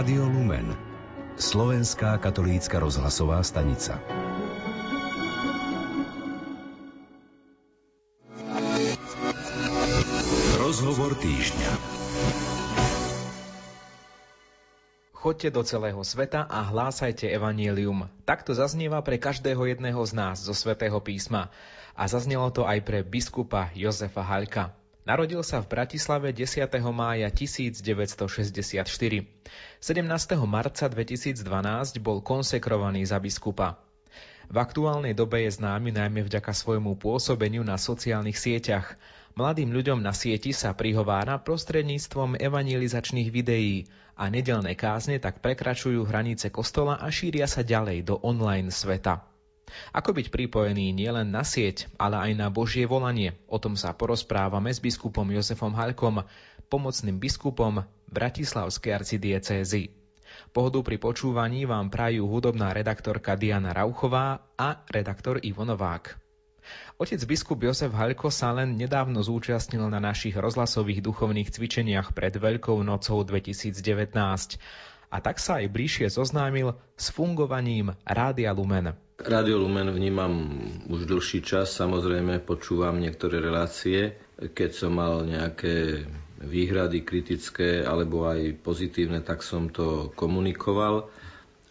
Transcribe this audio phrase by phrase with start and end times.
[0.00, 0.64] Rádio Lumen
[1.36, 4.00] Slovenská katolícka rozhlasová stanica
[10.56, 11.72] Rozhovor týždňa
[15.12, 18.08] Choďte do celého sveta a hlásajte evanielium.
[18.24, 21.52] Takto zaznieva pre každého jedného z nás zo svätého písma.
[21.92, 24.72] A zaznelo to aj pre biskupa Jozefa Haľka.
[25.08, 26.68] Narodil sa v Bratislave 10.
[26.92, 28.84] mája 1964.
[28.84, 30.04] 17.
[30.44, 31.40] marca 2012
[32.04, 33.80] bol konsekrovaný za biskupa.
[34.50, 38.98] V aktuálnej dobe je známy najmä vďaka svojmu pôsobeniu na sociálnych sieťach.
[39.38, 43.86] Mladým ľuďom na sieti sa prihovára prostredníctvom evangelizačných videí
[44.18, 49.29] a nedelné kázne tak prekračujú hranice kostola a šíria sa ďalej do online sveta.
[49.90, 53.34] Ako byť pripojený nielen na sieť, ale aj na Božie volanie?
[53.50, 56.22] O tom sa porozprávame s biskupom Jozefom Halkom,
[56.70, 59.90] pomocným biskupom Bratislavskej arcidiecézy.
[60.54, 66.18] Pohodu pri počúvaní vám prajú hudobná redaktorka Diana Rauchová a redaktor Ivo Novák.
[67.00, 72.76] Otec biskup Jozef Halko sa len nedávno zúčastnil na našich rozhlasových duchovných cvičeniach pred Veľkou
[72.84, 73.80] nocou 2019
[75.10, 78.94] a tak sa aj bližšie zoznámil s fungovaním Rádia Lumen.
[79.20, 80.32] Rádio Lumen vnímam
[80.88, 86.06] už dlhší čas, samozrejme počúvam niektoré relácie, keď som mal nejaké
[86.40, 91.12] výhrady kritické alebo aj pozitívne, tak som to komunikoval,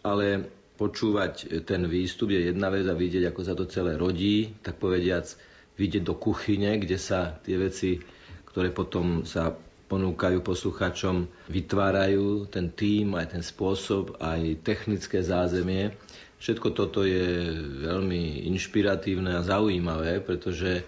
[0.06, 0.46] ale
[0.78, 5.26] počúvať ten výstup je jedna vec a vidieť, ako sa to celé rodí, tak povediac
[5.74, 7.98] vidieť do kuchyne, kde sa tie veci,
[8.46, 9.50] ktoré potom sa
[9.90, 15.98] ponúkajú posluchačom, vytvárajú ten tým, aj ten spôsob, aj technické zázemie.
[16.38, 17.50] Všetko toto je
[17.84, 20.86] veľmi inšpiratívne a zaujímavé, pretože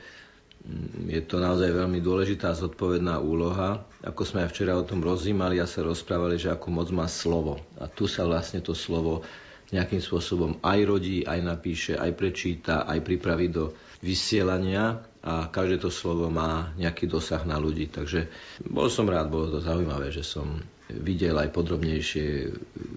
[0.64, 3.82] mm, je to naozaj veľmi dôležitá zodpovedná úloha.
[4.06, 7.58] Ako sme aj včera o tom rozímali a sa rozprávali, že akú moc má slovo.
[7.82, 9.26] A tu sa vlastne to slovo
[9.74, 15.90] nejakým spôsobom aj rodí, aj napíše, aj prečíta, aj pripraví do vysielania a každé to
[15.90, 17.86] slovo má nejaký dosah na ľudí.
[17.86, 18.26] Takže
[18.66, 20.58] bol som rád, bolo to zaujímavé, že som
[20.90, 22.50] videl aj podrobnejšie,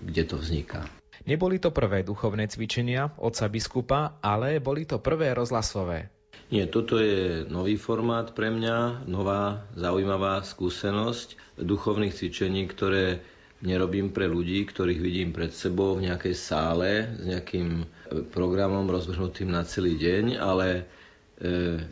[0.09, 0.89] kde to vzniká.
[1.25, 6.09] Neboli to prvé duchovné cvičenia otca biskupa, ale boli to prvé rozhlasové.
[6.53, 13.25] Nie, toto je nový formát pre mňa, nová zaujímavá skúsenosť duchovných cvičení, ktoré
[13.65, 17.89] nerobím pre ľudí, ktorých vidím pred sebou v nejakej sále s nejakým
[18.29, 20.85] programom rozvrhnutým na celý deň, ale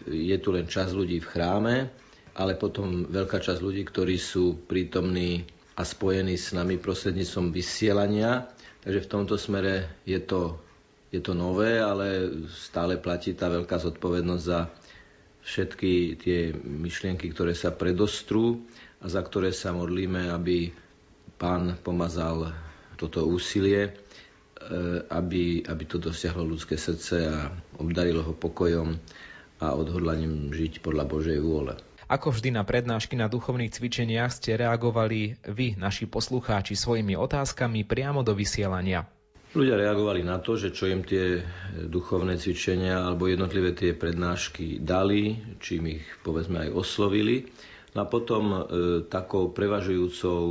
[0.07, 1.75] je tu len čas ľudí v chráme,
[2.33, 5.43] ale potom veľká časť ľudí, ktorí sú prítomní
[5.73, 8.49] a spojení s nami prostredníctvom vysielania.
[8.81, 10.57] Takže v tomto smere je to,
[11.09, 14.69] je to nové, ale stále platí tá veľká zodpovednosť za
[15.43, 15.93] všetky
[16.23, 18.63] tie myšlienky, ktoré sa predostrú
[19.03, 20.71] a za ktoré sa modlíme, aby
[21.35, 22.55] pán pomazal
[22.95, 23.91] toto úsilie, e,
[25.11, 28.95] aby, aby to dosiahlo ľudské srdce a obdarilo ho pokojom
[29.63, 31.79] a odhodlaním žiť podľa Božej vôle.
[32.11, 38.21] Ako vždy na prednášky na duchovných cvičeniach ste reagovali vy, naši poslucháči, svojimi otázkami priamo
[38.27, 39.07] do vysielania.
[39.53, 41.45] Ľudia reagovali na to, že čo im tie
[41.85, 47.47] duchovné cvičenia alebo jednotlivé tie prednášky dali, čím ich povedzme aj oslovili.
[47.93, 48.59] No a potom e,
[49.05, 50.41] takou prevažujúcou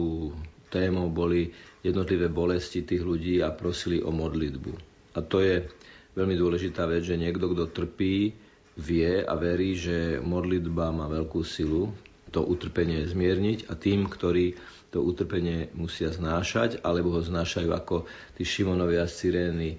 [0.70, 1.50] témou boli
[1.82, 4.72] jednotlivé bolesti tých ľudí a prosili o modlitbu.
[5.14, 5.66] A to je
[6.14, 8.32] veľmi dôležitá vec, že niekto, kto trpí,
[8.76, 11.92] vie a verí, že modlitba má veľkú silu
[12.32, 14.56] to utrpenie zmierniť a tým, ktorí
[14.92, 19.70] to utrpenie musia znášať, alebo ho znášajú ako tí Šimonovia z Cyrény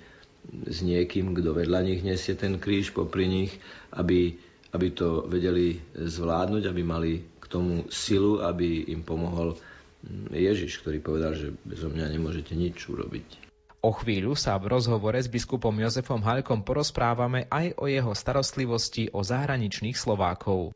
[0.69, 3.53] s niekým, kto vedľa nich nesie ten kríž popri nich,
[3.93, 4.37] aby,
[4.73, 7.11] aby to vedeli zvládnuť, aby mali
[7.41, 9.57] k tomu silu, aby im pomohol
[10.33, 13.52] Ježiš, ktorý povedal, že bezo mňa nemôžete nič urobiť.
[13.83, 19.19] O chvíľu sa v rozhovore s biskupom Jozefom Halkom porozprávame aj o jeho starostlivosti o
[19.19, 20.71] zahraničných Slovákov.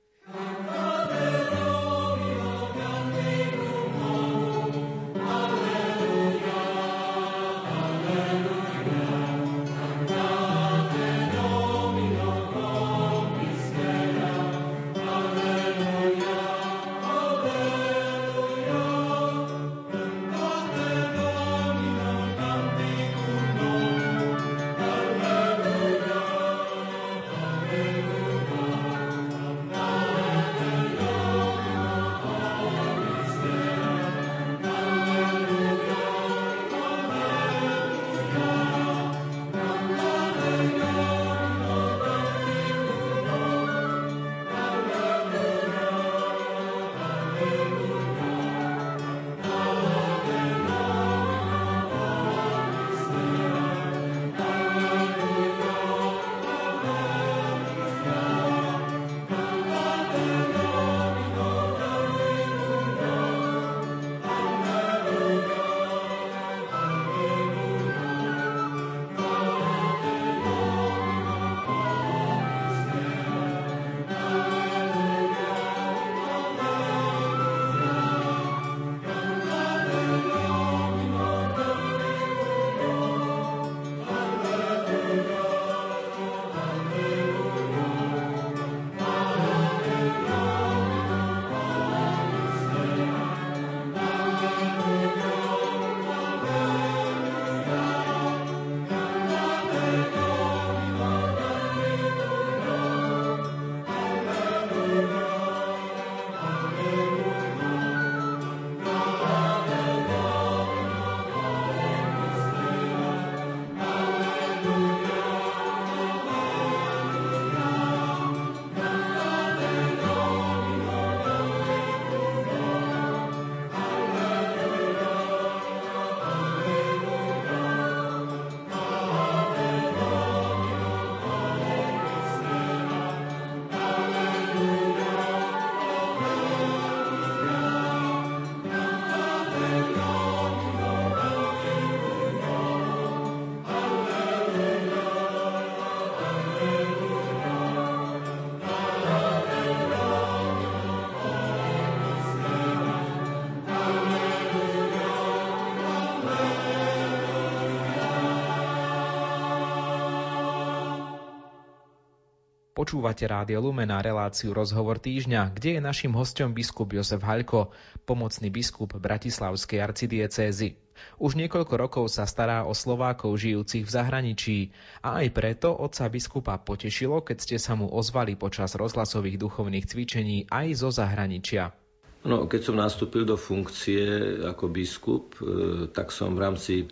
[162.87, 167.75] Počúvate Rádio Lumena reláciu Rozhovor týždňa, kde je našim hostom biskup Jozef Haľko,
[168.07, 170.79] pomocný biskup Bratislavskej arcidiecézy.
[171.19, 174.57] Už niekoľko rokov sa stará o Slovákov žijúcich v zahraničí
[175.03, 180.47] a aj preto otca biskupa potešilo, keď ste sa mu ozvali počas rozhlasových duchovných cvičení
[180.47, 181.75] aj zo zahraničia.
[182.23, 186.87] No, keď som nastúpil do funkcie ako biskup, e, tak som v rámci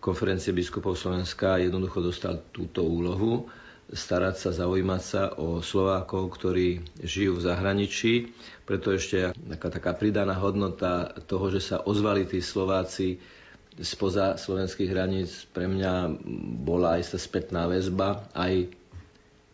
[0.00, 3.44] konferencie biskupov Slovenska jednoducho dostal túto úlohu
[3.92, 8.12] starať sa, zaujímať sa o Slovákov, ktorí žijú v zahraničí.
[8.64, 13.20] Preto ešte taká, taká pridaná hodnota toho, že sa ozvali tí Slováci
[13.82, 16.22] spoza slovenských hraníc, pre mňa
[16.62, 18.70] bola aj sa spätná väzba, aj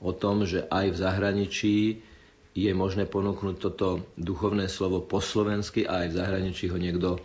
[0.00, 1.76] o tom, že aj v zahraničí
[2.52, 7.22] je možné ponúknuť toto duchovné slovo po slovensky a aj v zahraničí ho niekto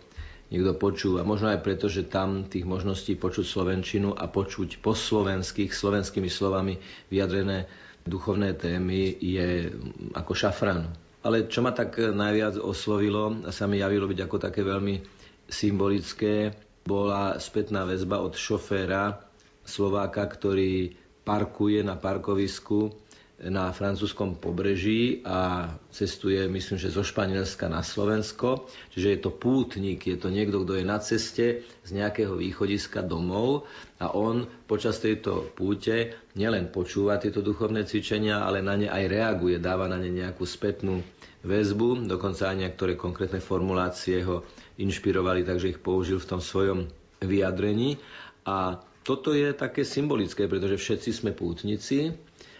[0.50, 1.26] niekto počúva.
[1.26, 6.78] Možno aj preto, že tam tých možností počuť slovenčinu a počuť po slovenských, slovenskými slovami
[7.10, 7.66] vyjadrené
[8.06, 9.74] duchovné témy je
[10.14, 10.86] ako šafran.
[11.26, 15.02] Ale čo ma tak najviac oslovilo a sa mi javilo byť ako také veľmi
[15.50, 16.54] symbolické,
[16.86, 19.26] bola spätná väzba od šoféra
[19.66, 20.94] Slováka, ktorý
[21.26, 22.94] parkuje na parkovisku
[23.36, 28.64] na francúzskom pobreží a cestuje, myslím, že zo Španielska na Slovensko.
[28.96, 33.68] Čiže je to pútnik, je to niekto, kto je na ceste z nejakého východiska domov
[34.00, 39.60] a on počas tejto púte nielen počúva tieto duchovné cvičenia, ale na ne aj reaguje,
[39.60, 41.04] dáva na ne nejakú spätnú
[41.44, 44.48] väzbu, dokonca aj niektoré konkrétne formulácie ho
[44.80, 46.88] inšpirovali, takže ich použil v tom svojom
[47.20, 48.00] vyjadrení.
[48.48, 52.10] A toto je také symbolické, pretože všetci sme pútnici,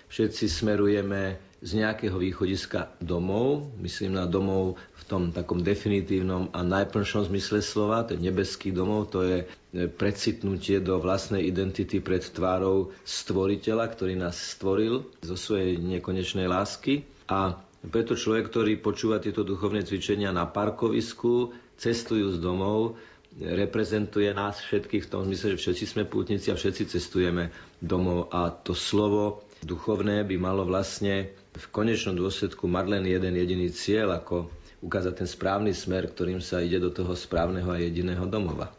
[0.09, 7.33] všetci smerujeme z nejakého východiska domov, myslím na domov v tom takom definitívnom a najplnšom
[7.33, 9.47] zmysle slova, to je nebeský domov, to je e,
[9.89, 17.09] precitnutie do vlastnej identity pred tvárou stvoriteľa, ktorý nás stvoril zo svojej nekonečnej lásky.
[17.27, 23.01] A preto človek, ktorý počúva tieto duchovné cvičenia na parkovisku, cestujú z domov,
[23.41, 28.49] reprezentuje nás všetkých v tom zmysle, že všetci sme pútnici a všetci cestujeme domov a
[28.49, 34.49] to slovo duchovné by malo vlastne v konečnom dôsledku mať len jeden jediný cieľ, ako
[34.85, 38.73] ukázať ten správny smer, ktorým sa ide do toho správneho a jediného domova.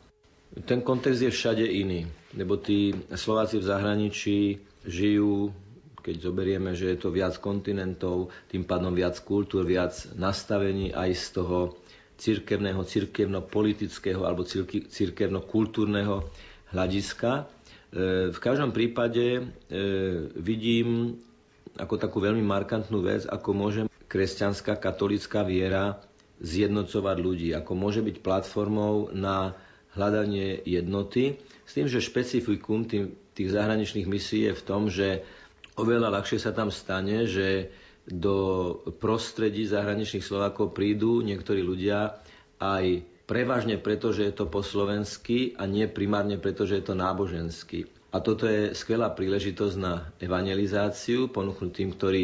[0.65, 4.37] Ten kontext je všade iný, lebo tí Slováci v zahraničí
[4.85, 5.53] žijú,
[6.01, 11.25] keď zoberieme, že je to viac kontinentov, tým pádom viac kultúr, viac nastavení aj z
[11.35, 11.57] toho
[12.17, 14.43] cirkevného, cirkevno-politického alebo
[14.89, 16.25] cirkevno-kultúrneho
[16.73, 17.31] hľadiska.
[17.33, 17.43] E,
[18.33, 19.41] v každom prípade e,
[20.33, 21.21] vidím
[21.77, 26.01] ako takú veľmi markantnú vec, ako môže kresťanská katolická viera
[26.41, 29.53] zjednocovať ľudí, ako môže byť platformou na
[29.93, 35.25] hľadanie jednoty, s tým, že špecifikum tých zahraničných misií je v tom, že
[35.75, 37.69] oveľa ľahšie sa tam stane, že
[38.07, 38.35] do
[39.03, 42.15] prostredí zahraničných Slovákov prídu niektorí ľudia
[42.57, 46.95] aj prevažne preto, že je to po slovensky a nie primárne preto, že je to
[46.95, 47.91] náboženský.
[48.15, 52.23] A toto je skvelá príležitosť na evangelizáciu, ponúknuť tým, ktorí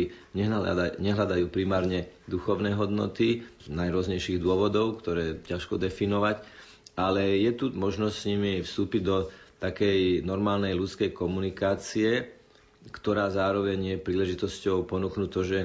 [1.04, 6.40] nehľadajú primárne duchovné hodnoty z najrôznejších dôvodov, ktoré ťažko definovať,
[6.96, 9.28] ale je tu možnosť s nimi vstúpiť do
[9.60, 12.32] takej normálnej ľudskej komunikácie,
[12.92, 15.60] ktorá zároveň je príležitosťou ponúknuť to, že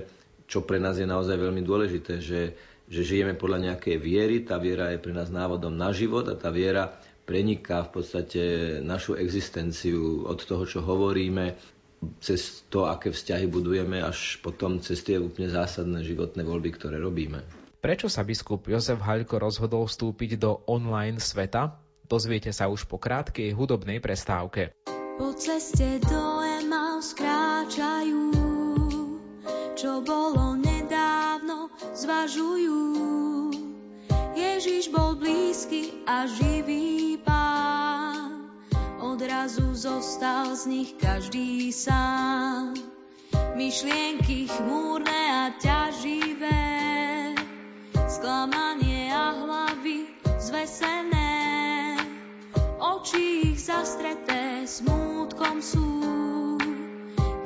[0.46, 2.40] čo pre nás je naozaj veľmi dôležité, že
[2.88, 6.48] že žijeme podľa nejakej viery, tá viera je pre nás návodom na život a tá
[6.48, 6.96] viera
[7.28, 8.42] preniká v podstate
[8.80, 11.52] našu existenciu od toho, čo hovoríme,
[12.24, 17.44] cez to, aké vzťahy budujeme, až potom cez tie úplne zásadné životné voľby, ktoré robíme.
[17.78, 21.76] Prečo sa biskup Jozef Haľko rozhodol vstúpiť do online sveta?
[22.08, 24.72] Dozviete sa už po krátkej hudobnej prestávke.
[25.20, 26.38] Po ceste do
[26.98, 28.34] Emaus kráčajú,
[29.78, 32.82] čo bolo nedávno, zvažujú.
[34.34, 38.50] Ježiš bol blízky a živý pán,
[38.98, 42.74] odrazu zostal z nich každý sám.
[43.54, 46.66] Myšlienky chmúrne a ťaživé,
[48.10, 51.30] sklamanie a hlavy zvesené,
[52.82, 56.18] oči ich zastreté smútkom sú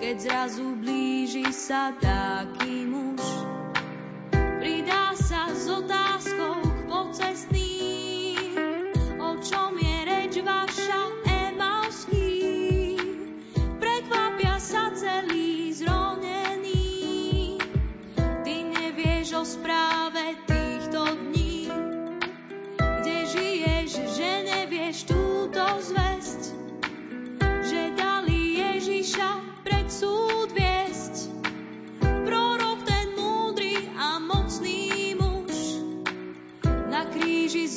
[0.02, 3.22] keď zrazu blíži sa taký muž.
[4.34, 8.58] Pridá sa s otázkou k pocestným,
[9.22, 9.78] o čom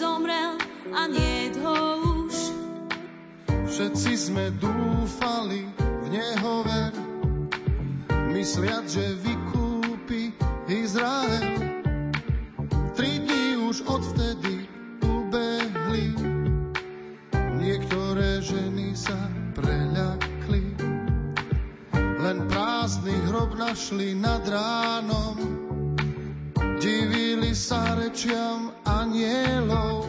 [0.05, 0.61] zomrel
[0.93, 1.77] a nie ho
[2.29, 2.35] už.
[3.65, 6.93] Všetci sme dúfali v neho ver,
[8.29, 10.29] mysliať, že vykúpi
[10.69, 11.57] Izrael.
[12.93, 14.69] Tri dní už odvtedy
[15.01, 16.13] ubehli,
[17.57, 19.17] niektoré ženy sa
[19.57, 20.65] preľakli.
[22.21, 25.64] Len prázdny hrob našli nad ránom,
[26.85, 30.05] divili sa rečiam anielov.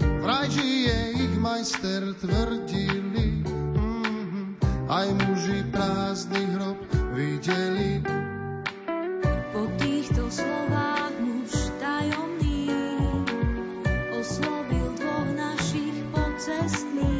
[0.00, 0.96] Vraj žije
[1.28, 4.46] ich majster tvrdili, mm-hmm,
[4.88, 6.80] aj muži prázdny hrob
[7.12, 8.00] videli.
[9.52, 12.72] Po týchto slovách muž tajomný
[14.16, 17.17] oslovil dvoch našich pocestných.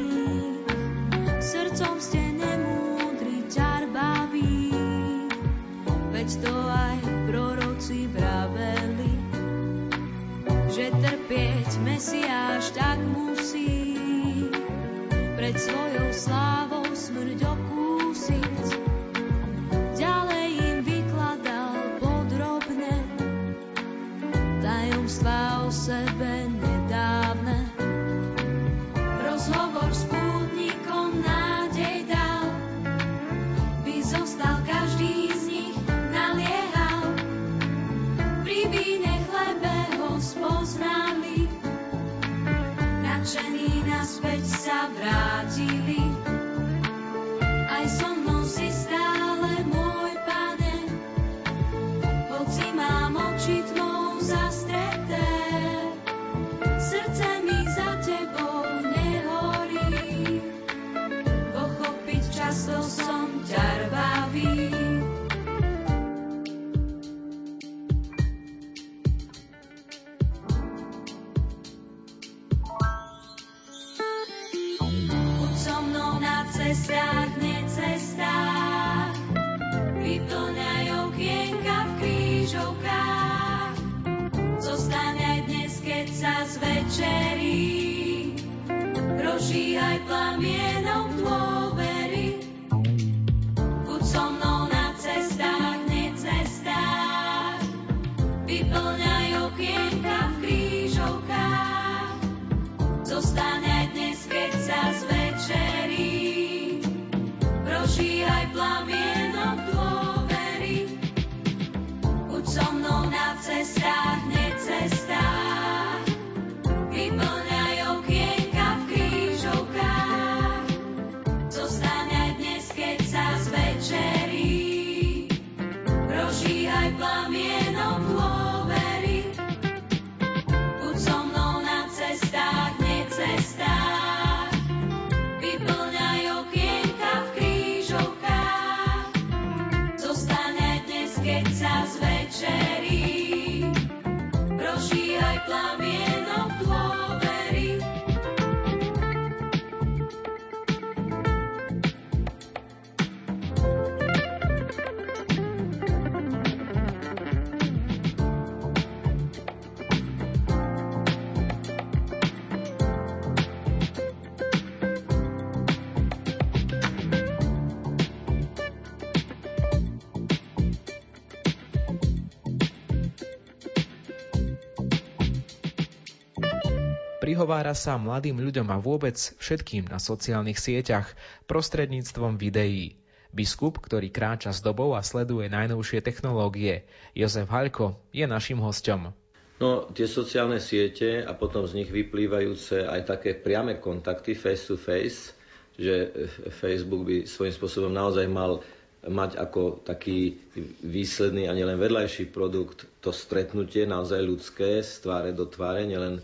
[177.49, 181.17] Prihovára sa mladým ľuďom a vôbec všetkým na sociálnych sieťach
[181.49, 183.01] prostredníctvom videí.
[183.33, 186.85] Biskup, ktorý kráča s dobou a sleduje najnovšie technológie,
[187.17, 189.17] Jozef Haľko, je našim hostom.
[189.65, 194.77] No, tie sociálne siete a potom z nich vyplývajúce aj také priame kontakty face to
[194.77, 195.33] face,
[195.81, 196.13] že
[196.53, 198.61] Facebook by svojím spôsobom naozaj mal
[199.09, 200.37] mať ako taký
[200.85, 206.21] výsledný a nielen vedľajší produkt to stretnutie naozaj ľudské z tváre do tváre, nielen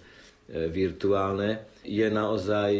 [0.48, 2.72] virtuálne, je naozaj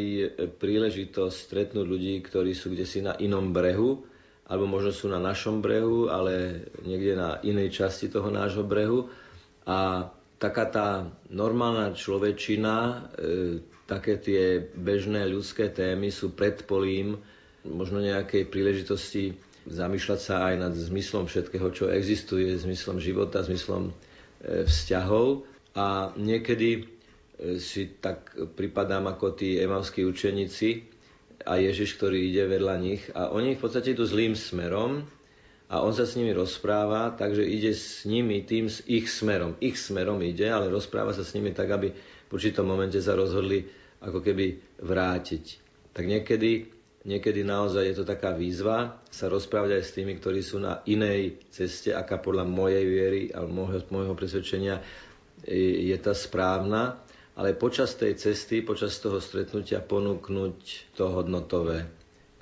[0.60, 4.04] príležitosť stretnúť ľudí, ktorí sú kde si na inom brehu,
[4.44, 9.08] alebo možno sú na našom brehu, ale niekde na inej časti toho nášho brehu.
[9.64, 10.88] A taká tá
[11.32, 17.16] normálna človečina, e, také tie bežné ľudské témy sú predpolím
[17.64, 19.32] možno nejakej príležitosti
[19.64, 23.92] zamýšľať sa aj nad zmyslom všetkého, čo existuje, zmyslom života, zmyslom e,
[24.68, 25.48] vzťahov.
[25.72, 26.82] A niekedy e,
[27.58, 30.86] si tak pripadám ako tí emavskí učeníci
[31.44, 33.02] a Ježiš, ktorý ide vedľa nich.
[33.12, 35.02] A oni v podstate idú zlým smerom
[35.66, 39.58] a on sa s nimi rozpráva, takže ide s nimi tým s ich smerom.
[39.58, 43.66] Ich smerom ide, ale rozpráva sa s nimi tak, aby v určitom momente sa rozhodli
[44.04, 45.44] ako keby vrátiť.
[45.90, 50.56] Tak niekedy niekedy naozaj je to taká výzva sa rozprávať aj s tými, ktorí sú
[50.56, 54.80] na inej ceste, aká podľa mojej viery a môjho, môjho presvedčenia
[55.44, 57.03] je tá správna,
[57.34, 60.56] ale počas tej cesty, počas toho stretnutia ponúknuť
[60.94, 61.86] to hodnotové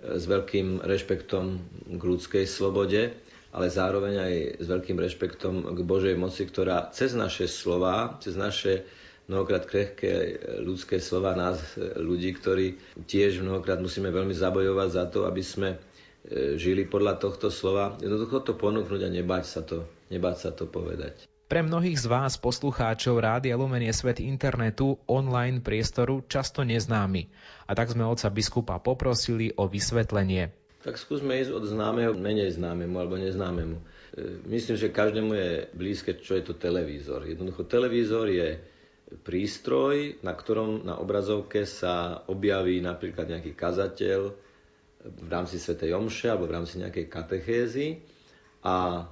[0.03, 1.45] s veľkým rešpektom
[1.97, 3.15] k ľudskej slobode,
[3.53, 8.85] ale zároveň aj s veľkým rešpektom k Božej moci, ktorá cez naše slova, cez naše
[9.31, 12.77] mnohokrát krehké ľudské slova nás, ľudí, ktorí
[13.07, 15.79] tiež mnohokrát musíme veľmi zabojovať za to, aby sme e,
[16.59, 17.97] žili podľa tohto slova.
[18.03, 21.32] Jednoducho to ponúknuť a nebať sa to, nebať sa to povedať.
[21.53, 27.29] Pre mnohých z vás, poslucháčov Rádia Lumen je svet internetu, online priestoru často neznámy.
[27.69, 30.49] A tak sme otca biskupa poprosili o vysvetlenie.
[30.81, 33.77] Tak skúsme ísť od známeho menej známemu alebo neznámemu.
[33.77, 33.85] E,
[34.49, 37.29] myslím, že každému je blízke, čo je to televízor.
[37.29, 38.57] Jednoducho televízor je
[39.21, 44.21] prístroj, na ktorom na obrazovke sa objaví napríklad nejaký kazateľ
[45.05, 48.01] v rámci Svetej Omše alebo v rámci nejakej katechézy
[48.65, 49.05] a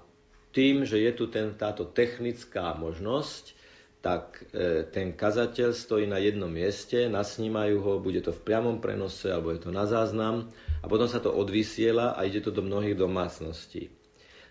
[0.50, 3.54] tým, že je tu ten, táto technická možnosť,
[4.00, 9.28] tak e, ten kazateľ stojí na jednom mieste, nasnímajú ho, bude to v priamom prenose
[9.28, 10.48] alebo je to na záznam
[10.80, 13.92] a potom sa to odvysiela a ide to do mnohých domácností.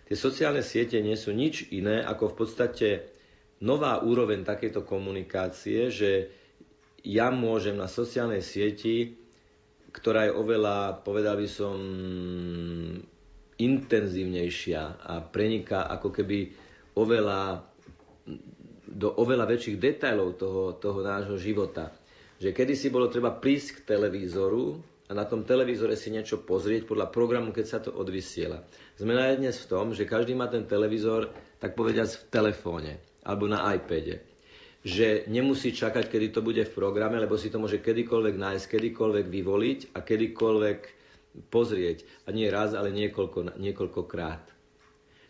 [0.06, 2.88] Tie sociálne siete nie sú nič iné ako v podstate
[3.60, 6.30] nová úroveň takejto komunikácie, že
[7.02, 9.18] ja môžem na sociálnej sieti,
[9.90, 11.76] ktorá je oveľa, povedal by som,
[13.60, 16.38] intenzívnejšia a preniká ako keby
[16.96, 17.60] oveľa,
[18.88, 21.92] do oveľa väčších detajlov toho, toho nášho života.
[22.40, 27.12] Že kedysi bolo treba prísť k televízoru a na tom televízore si niečo pozrieť podľa
[27.12, 28.64] programu, keď sa to odvysiela.
[28.96, 31.28] Zmena je dnes v tom, že každý má ten televízor,
[31.60, 34.24] tak povediať, v telefóne alebo na iPade.
[34.80, 39.26] Že nemusí čakať, kedy to bude v programe, lebo si to môže kedykoľvek nájsť, kedykoľvek
[39.28, 40.78] vyvoliť a kedykoľvek
[41.50, 42.06] pozrieť.
[42.26, 44.44] A nie raz, ale niekoľko, niekoľkokrát.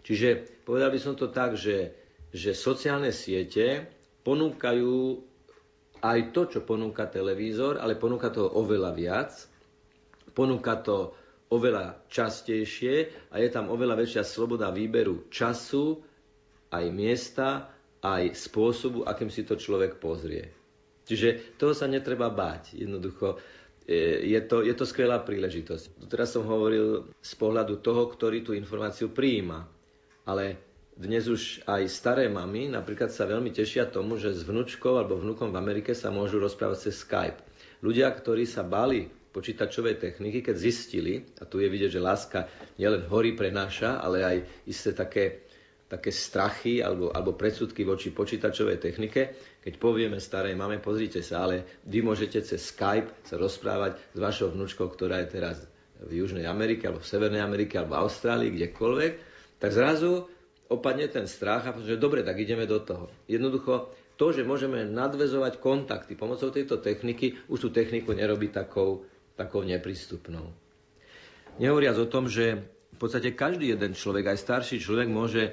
[0.01, 1.93] Čiže povedal by som to tak, že,
[2.33, 3.85] že sociálne siete
[4.25, 5.21] ponúkajú
[6.01, 9.33] aj to, čo ponúka televízor, ale ponúka to oveľa viac.
[10.33, 11.13] Ponúka to
[11.51, 15.99] oveľa častejšie a je tam oveľa väčšia sloboda výberu času,
[16.71, 20.49] aj miesta, aj spôsobu, akým si to človek pozrie.
[21.05, 22.79] Čiže toho sa netreba báť.
[22.79, 23.43] Jednoducho
[23.89, 26.07] je to, je to skvelá príležitosť.
[26.07, 29.67] Teraz som hovoril z pohľadu toho, ktorý tú informáciu prijíma.
[30.29, 30.61] Ale
[31.01, 35.49] dnes už aj staré mamy napríklad sa veľmi tešia tomu, že s vnúčkou alebo vnúkom
[35.49, 37.41] v Amerike sa môžu rozprávať cez Skype.
[37.81, 42.41] Ľudia, ktorí sa bali počítačovej techniky, keď zistili, a tu je vidieť, že láska
[42.77, 45.49] nielen horí prenáša, ale aj isté také
[45.91, 51.81] také strachy alebo, alebo predsudky voči počítačovej technike, keď povieme starej mame, pozrite sa, ale
[51.85, 55.61] vy môžete cez Skype sa rozprávať s vašou vnúčkou, ktorá je teraz
[56.01, 59.13] v Južnej Amerike, alebo v Severnej Amerike, alebo v Austrálii, kdekoľvek,
[59.61, 60.25] tak zrazu
[60.73, 63.13] opadne ten strach a že dobre, tak ideme do toho.
[63.29, 69.05] Jednoducho to, že môžeme nadvezovať kontakty pomocou tejto techniky, už tú techniku nerobí takou,
[69.37, 70.57] takou neprístupnou.
[71.61, 75.53] Nehovoriac o tom, že v podstate každý jeden človek, aj starší človek, môže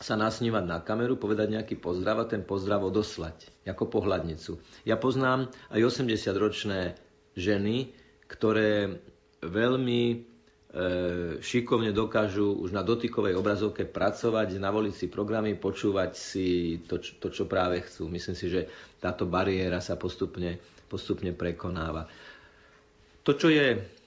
[0.00, 4.58] sa nasnívať na kameru, povedať nejaký pozdrav a ten pozdrav odoslať, ako pohľadnicu.
[4.82, 6.98] Ja poznám aj 80-ročné
[7.38, 7.92] ženy,
[8.26, 8.98] ktoré
[9.42, 10.16] veľmi e,
[11.38, 16.48] šikovne dokážu už na dotykovej obrazovke pracovať, navoliť si programy, počúvať si
[16.86, 18.10] to, to, čo práve chcú.
[18.10, 20.58] Myslím si, že táto bariéra sa postupne,
[20.90, 22.06] postupne prekonáva.
[23.22, 24.01] To, čo je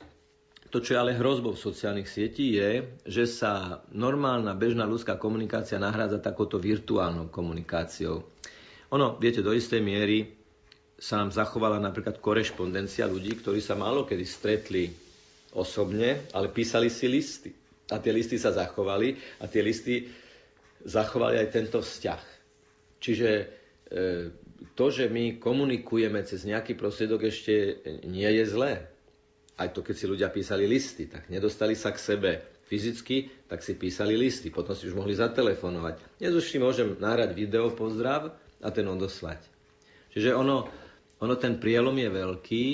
[0.75, 6.19] to, čo je ale hrozbou sociálnych sietí, je, že sa normálna, bežná ľudská komunikácia nahrádza
[6.19, 8.27] takouto virtuálnou komunikáciou.
[8.91, 10.35] Ono, viete, do istej miery
[10.99, 14.91] sa nám zachovala napríklad korešpondencia ľudí, ktorí sa málo kedy stretli
[15.55, 17.55] osobne, ale písali si listy.
[17.87, 20.11] A tie listy sa zachovali a tie listy
[20.83, 22.23] zachovali aj tento vzťah.
[22.99, 23.45] Čiže e,
[24.75, 28.91] to, že my komunikujeme cez nejaký prostriedok, ešte nie je zlé
[29.55, 32.31] aj to, keď si ľudia písali listy, tak nedostali sa k sebe
[32.65, 36.19] fyzicky, tak si písali listy, potom si už mohli zatelefonovať.
[36.19, 39.39] Dnes už si môžem nahrať video pozdrav a ten odoslať.
[40.11, 40.67] Čiže ono,
[41.21, 42.65] ono ten prielom je veľký,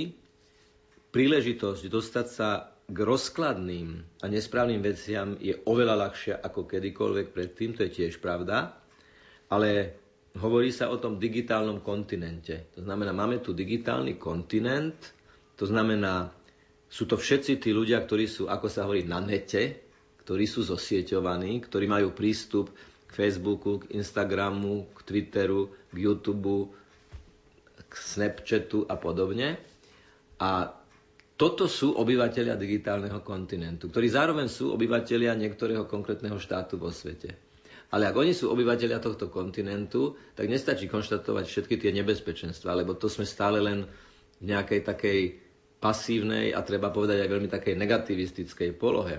[1.12, 7.88] príležitosť dostať sa k rozkladným a nesprávnym veciam je oveľa ľahšia ako kedykoľvek predtým, to
[7.88, 8.76] je tiež pravda,
[9.52, 10.00] ale
[10.40, 12.72] hovorí sa o tom digitálnom kontinente.
[12.76, 14.96] To znamená, máme tu digitálny kontinent,
[15.60, 16.32] to znamená,
[16.92, 19.80] sú to všetci tí ľudia, ktorí sú, ako sa hovorí, na nete,
[20.28, 22.68] ktorí sú zosieťovaní, ktorí majú prístup
[23.08, 26.76] k Facebooku, k Instagramu, k Twitteru, k YouTube,
[27.88, 29.56] k Snapchatu a podobne.
[30.44, 30.68] A
[31.40, 37.34] toto sú obyvateľia digitálneho kontinentu, ktorí zároveň sú obyvateľia niektorého konkrétneho štátu vo svete.
[37.92, 43.08] Ale ak oni sú obyvateľia tohto kontinentu, tak nestačí konštatovať všetky tie nebezpečenstva, lebo to
[43.12, 43.88] sme stále len
[44.40, 45.20] v nejakej takej
[45.82, 49.18] pasívnej a treba povedať aj veľmi takej negativistickej polohe.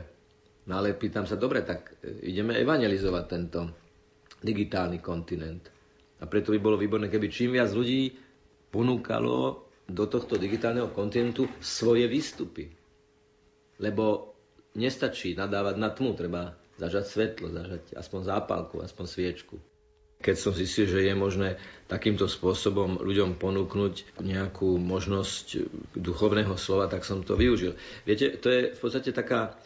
[0.70, 3.60] No ale pýtam sa, dobre, tak e, ideme evangelizovať tento
[4.38, 5.66] digitálny kontinent.
[6.22, 8.14] A preto by bolo výborné, keby čím viac ľudí
[8.70, 12.70] ponúkalo do tohto digitálneho kontinentu svoje výstupy.
[13.82, 14.32] Lebo
[14.78, 19.58] nestačí nadávať na tmu, treba zažať svetlo, zažať aspoň zápalku, aspoň sviečku.
[20.22, 21.58] Keď som zistil, že je možné
[21.90, 25.66] takýmto spôsobom ľuďom ponúknuť nejakú možnosť
[25.98, 27.74] duchovného slova, tak som to využil.
[28.06, 29.58] Viete, to je v podstate taká,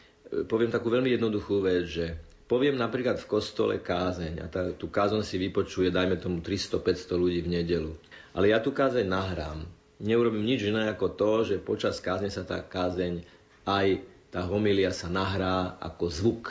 [0.49, 2.07] poviem takú veľmi jednoduchú vec, že
[2.49, 7.41] poviem napríklad v kostole kázeň a tá, tú kázeň si vypočuje, dajme tomu 300-500 ľudí
[7.45, 7.93] v nedelu.
[8.33, 9.69] Ale ja tú kázeň nahrám.
[10.01, 13.25] Neurobím nič iné ako to, že počas kázne sa tá kázeň
[13.69, 14.01] aj
[14.33, 16.45] tá homilia sa nahrá ako zvuk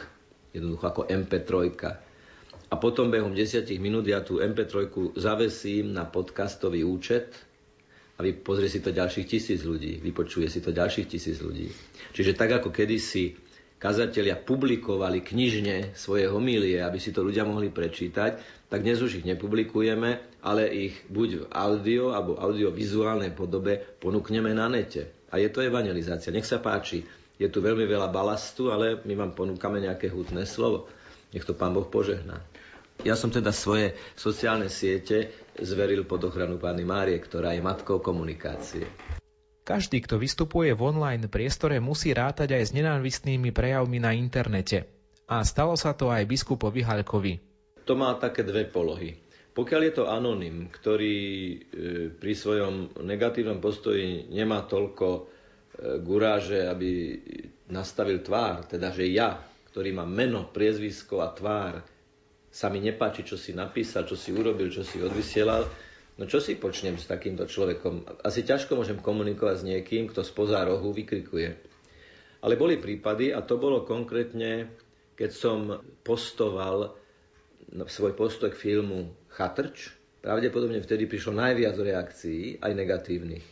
[0.55, 1.51] jednoducho ako MP3.
[2.75, 7.31] A potom behom 10 minút ja tú MP3 zavesím na podcastový účet
[8.19, 11.71] a pozrie si to ďalších tisíc ľudí, vypočuje si to ďalších tisíc ľudí.
[12.11, 13.39] Čiže tak ako kedysi
[13.79, 19.27] kazatelia publikovali knižne svoje homílie, aby si to ľudia mohli prečítať, tak dnes už ich
[19.31, 25.15] nepublikujeme, ale ich buď v audio alebo audiovizuálnej podobe ponúkneme na nete.
[25.31, 26.35] A je to evangelizácia.
[26.35, 27.07] Nech sa páči,
[27.39, 30.91] je tu veľmi veľa balastu, ale my vám ponúkame nejaké hutné slovo.
[31.31, 32.43] Nech to Pán Boh požehná.
[33.03, 38.87] Ja som teda svoje sociálne siete zveril pod ochranu Pány Márie, ktorá je matkou komunikácie.
[39.65, 44.85] Každý, kto vystupuje v online priestore, musí rátať aj s nenávistnými prejavmi na internete.
[45.25, 47.33] A stalo sa to aj biskupovi Halkovi.
[47.89, 49.17] To má také dve polohy.
[49.57, 51.57] Pokiaľ je to anonym, ktorý e,
[52.13, 55.35] pri svojom negatívnom postoji nemá toľko
[56.03, 57.19] guráže, aby
[57.71, 61.83] nastavil tvár, teda že ja, ktorý mám meno, priezvisko a tvár,
[62.55, 65.67] sa mi nepáči, čo si napísal, čo si urobil, čo si odvysielal,
[66.15, 68.23] no čo si počnem s takýmto človekom?
[68.23, 71.51] Asi ťažko môžem komunikovať s niekým, kto spoza rohu vykrikuje.
[72.47, 74.71] Ale boli prípady, a to bolo konkrétne,
[75.19, 76.95] keď som postoval
[77.91, 79.91] svoj postoj k filmu Chatrč,
[80.23, 83.47] pravdepodobne vtedy prišlo najviac reakcií, aj negatívnych.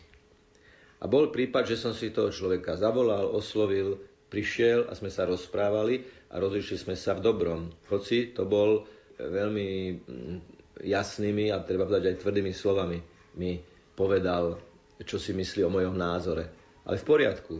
[1.03, 3.99] A bol prípad, že som si toho človeka zavolal, oslovil,
[4.31, 7.69] prišiel a sme sa rozprávali a rozišli sme sa v dobrom.
[7.91, 8.87] Hoci to bol
[9.17, 10.37] veľmi mm,
[10.83, 12.97] jasnými a treba povedať aj tvrdými slovami
[13.37, 13.61] mi
[13.93, 14.57] povedal,
[15.01, 16.49] čo si myslí o mojom názore.
[16.85, 17.55] Ale v poriadku.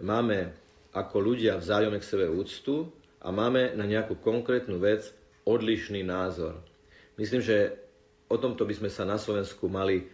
[0.00, 0.54] Máme
[0.94, 2.90] ako ľudia vzájomne k sebe úctu
[3.22, 5.06] a máme na nejakú konkrétnu vec
[5.46, 6.58] odlišný názor.
[7.18, 7.76] Myslím, že
[8.30, 10.06] o tomto by sme sa na Slovensku mali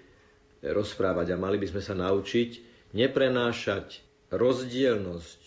[0.65, 2.51] rozprávať a mali by sme sa naučiť
[2.97, 4.01] neprenášať
[4.33, 5.41] rozdielnosť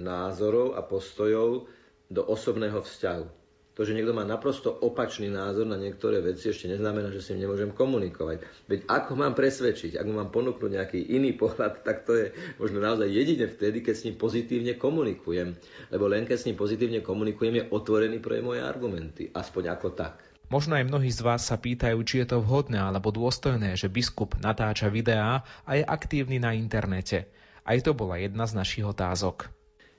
[0.00, 1.68] názorov a postojov
[2.08, 3.41] do osobného vzťahu.
[3.72, 7.48] To, že niekto má naprosto opačný názor na niektoré veci, ešte neznamená, že s ním
[7.48, 8.44] nemôžem komunikovať.
[8.68, 12.84] Veď ako mám presvedčiť, ak mu mám ponúknuť nejaký iný pohľad, tak to je možno
[12.84, 15.56] naozaj jedine vtedy, keď s ním pozitívne komunikujem.
[15.88, 19.32] Lebo len keď s ním pozitívne komunikujem, je otvorený pre moje argumenty.
[19.32, 20.20] Aspoň ako tak.
[20.52, 24.36] Možno aj mnohí z vás sa pýtajú, či je to vhodné alebo dôstojné, že biskup
[24.36, 27.24] natáča videá a je aktívny na internete.
[27.64, 29.48] Aj to bola jedna z našich otázok.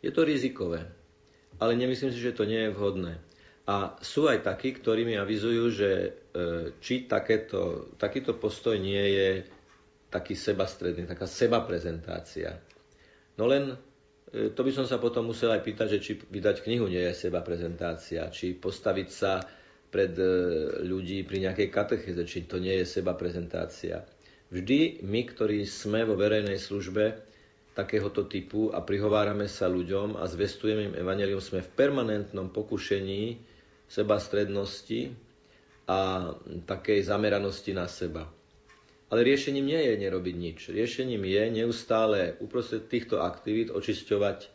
[0.05, 0.93] Je to rizikové,
[1.57, 3.17] ale nemyslím si, že to nie je vhodné.
[3.63, 6.10] A sú aj takí, ktorí mi avizujú, že e,
[6.84, 9.30] či takéto, takýto postoj nie je
[10.12, 12.60] taký sebastredný, taká seba prezentácia.
[13.39, 16.91] No len e, to by som sa potom musel aj pýtať, že či vydať knihu
[16.91, 19.39] nie je seba prezentácia, či postaviť sa
[19.88, 20.28] pred e,
[20.84, 24.04] ľudí pri nejakej katecheze, či to nie je seba prezentácia.
[24.52, 27.15] Vždy my, ktorí sme vo verejnej službe
[27.73, 33.53] takéhoto typu a prihovárame sa ľuďom a zvestujeme im evanelium, sme v permanentnom pokušení
[33.93, 35.13] seba strednosti
[35.86, 36.32] a
[36.65, 38.25] takej zameranosti na seba.
[39.13, 40.60] Ale riešením nie je nerobiť nič.
[40.73, 44.49] Riešením je neustále uprostred týchto aktivít očisťovať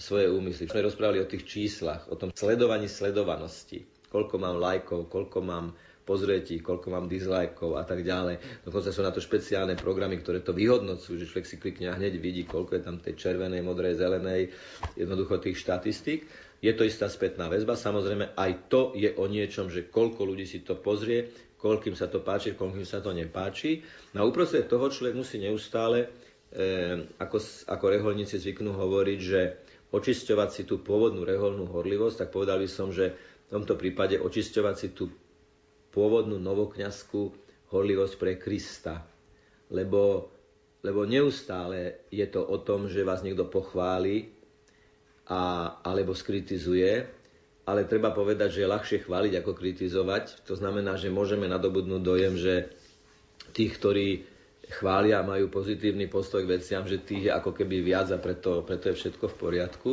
[0.00, 0.72] svoje úmysly.
[0.72, 5.66] Sme rozprávali o tých číslach, o tom sledovaní sledovanosti koľko mám lajkov, koľko mám
[6.02, 8.66] pozretí, koľko mám dislajkov a tak ďalej.
[8.66, 12.18] Dokonca sú na to špeciálne programy, ktoré to vyhodnocujú, že človek si klikne a hneď
[12.18, 14.50] vidí, koľko je tam tej červenej, modrej, zelenej,
[14.98, 16.26] jednoducho tých štatistík.
[16.60, 20.60] Je to istá spätná väzba, samozrejme aj to je o niečom, že koľko ľudí si
[20.60, 23.80] to pozrie, koľkým sa to páči, koľkým sa to nepáči.
[24.12, 26.12] Na no uprostred toho človek musí neustále,
[26.52, 29.40] e, ako, ako reholníci zvyknú hovoriť, že
[29.88, 33.16] očisťovať si tú pôvodnú reholnú horlivosť, tak povedal by som, že
[33.48, 35.08] v tomto prípade očisťovať si tú
[35.90, 37.20] pôvodnú novokňazskú
[37.72, 39.00] horlivosť pre Krista.
[39.72, 40.28] Lebo
[40.80, 44.39] lebo neustále je to o tom, že vás niekto pochváli
[45.30, 45.40] a,
[45.86, 47.06] alebo skritizuje,
[47.62, 50.42] ale treba povedať, že je ľahšie chváliť ako kritizovať.
[50.50, 52.54] To znamená, že môžeme nadobudnúť dojem, že
[53.54, 54.08] tých, ktorí
[54.70, 58.66] chvália a majú pozitívny postoj k veciam, že tých je ako keby viac a preto,
[58.66, 59.90] preto je všetko v poriadku.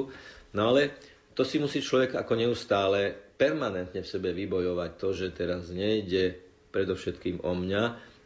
[0.57, 0.97] No ale
[1.37, 6.33] to si musí človek ako neustále permanentne v sebe vybojovať to, že teraz nejde
[6.73, 7.83] predovšetkým o mňa,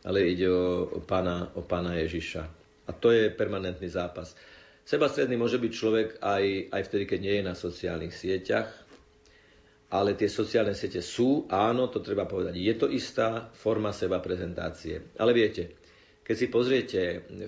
[0.07, 2.43] ale ide o, o, pána, o pána Ježiša.
[2.87, 4.35] A to je permanentný zápas.
[4.81, 8.69] Sebastredný môže byť človek aj, aj vtedy, keď nie je na sociálnych sieťach,
[9.91, 15.11] ale tie sociálne siete sú, áno, to treba povedať, je to istá forma seba prezentácie.
[15.19, 15.75] Ale viete,
[16.23, 17.01] keď si pozriete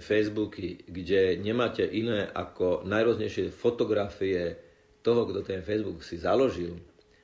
[0.03, 4.59] Facebooky, kde nemáte iné ako najrôznejšie fotografie
[4.99, 6.75] toho, kto ten Facebook si založil,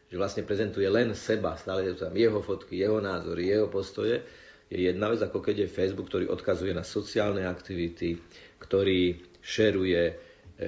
[0.08, 4.24] že vlastne prezentuje len seba, stále sú tam jeho fotky, jeho názory, jeho postoje,
[4.72, 8.16] je jedna vec, ako keď je Facebook, ktorý odkazuje na sociálne aktivity,
[8.62, 10.14] ktorý šeruje e,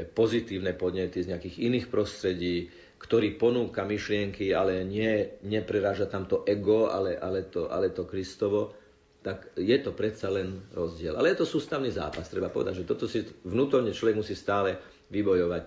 [0.07, 2.67] pozitívne podnety z nejakých iných prostredí,
[3.01, 8.77] ktorý ponúka myšlienky, ale nie, nepreráža tam to ego, ale, ale, to, ale to Kristovo,
[9.21, 11.17] tak je to predsa len rozdiel.
[11.17, 14.77] Ale je to sústavný zápas, treba povedať, že toto si vnútorne človek musí stále
[15.09, 15.63] vybojovať.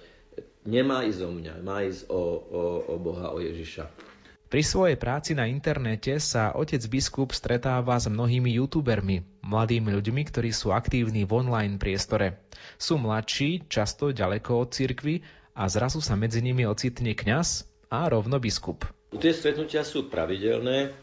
[0.66, 4.13] Nemá ísť o mňa, má ísť o, o, o Boha, o Ježiša.
[4.54, 10.54] Pri svojej práci na internete sa otec biskup stretáva s mnohými youtubermi, mladými ľuďmi, ktorí
[10.54, 12.46] sú aktívni v online priestore.
[12.78, 15.26] Sú mladší, často ďaleko od cirkvy
[15.58, 18.86] a zrazu sa medzi nimi ocitne kňaz a rovno biskup.
[19.18, 20.94] Tie stretnutia sú pravidelné.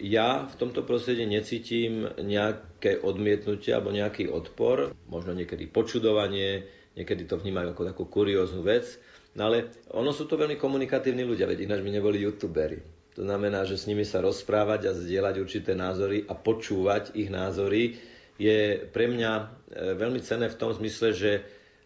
[0.00, 6.64] Ja v tomto prostredí necítim nejaké odmietnutie alebo nejaký odpor, možno niekedy počudovanie,
[6.96, 8.96] niekedy to vnímajú ako takú kurióznu vec,
[9.34, 12.78] No ale ono sú to veľmi komunikatívni ľudia, veď ináč by neboli youtuberi.
[13.18, 17.98] To znamená, že s nimi sa rozprávať a zdieľať určité názory a počúvať ich názory
[18.38, 19.44] je pre mňa e,
[19.94, 21.32] veľmi cenné v tom zmysle, že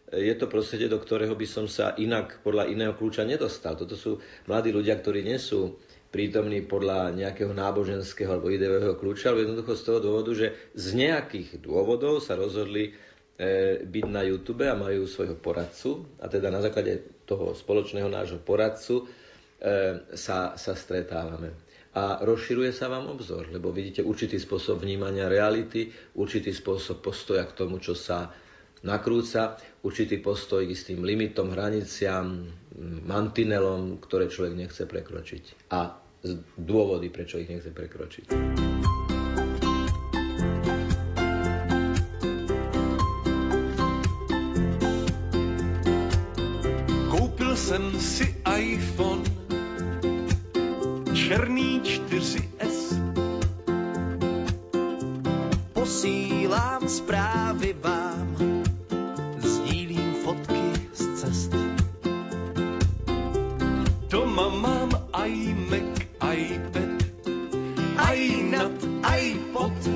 [0.09, 3.77] je to prostredie, do ktorého by som sa inak podľa iného kľúča nedostal.
[3.77, 5.77] Toto sú mladí ľudia, ktorí nie sú
[6.09, 11.61] prítomní podľa nejakého náboženského alebo ideového kľúča, ale jednoducho z toho dôvodu, že z nejakých
[11.61, 12.97] dôvodov sa rozhodli
[13.39, 18.41] E, byť na YouTube a majú svojho poradcu a teda na základe toho spoločného nášho
[18.41, 19.05] poradcu e,
[20.17, 21.53] sa, sa stretávame.
[21.93, 27.57] A rozširuje sa vám obzor, lebo vidíte určitý spôsob vnímania reality, určitý spôsob postoja k
[27.57, 28.33] tomu, čo sa
[28.87, 32.47] nakrúca, určitý postoj k istým limitom, hraniciam,
[33.05, 35.75] mantinelom, ktoré človek nechce prekročiť.
[35.75, 35.99] A
[36.55, 38.27] dôvody, prečo ich nechce prekročiť.
[47.69, 49.25] Jsem si iPhone
[51.15, 52.97] černý 4S.
[55.73, 58.37] Posílám zprávy vám,
[59.39, 61.53] sdílím fotky z cest.
[64.09, 64.91] Doma mám
[65.27, 67.05] iMac, iPad,
[68.15, 68.73] iNat,
[69.21, 69.89] iPod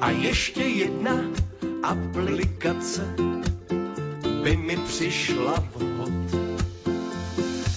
[0.00, 1.16] a ještě jedna
[1.82, 3.29] aplikace
[4.50, 6.10] by mi přišla vhod.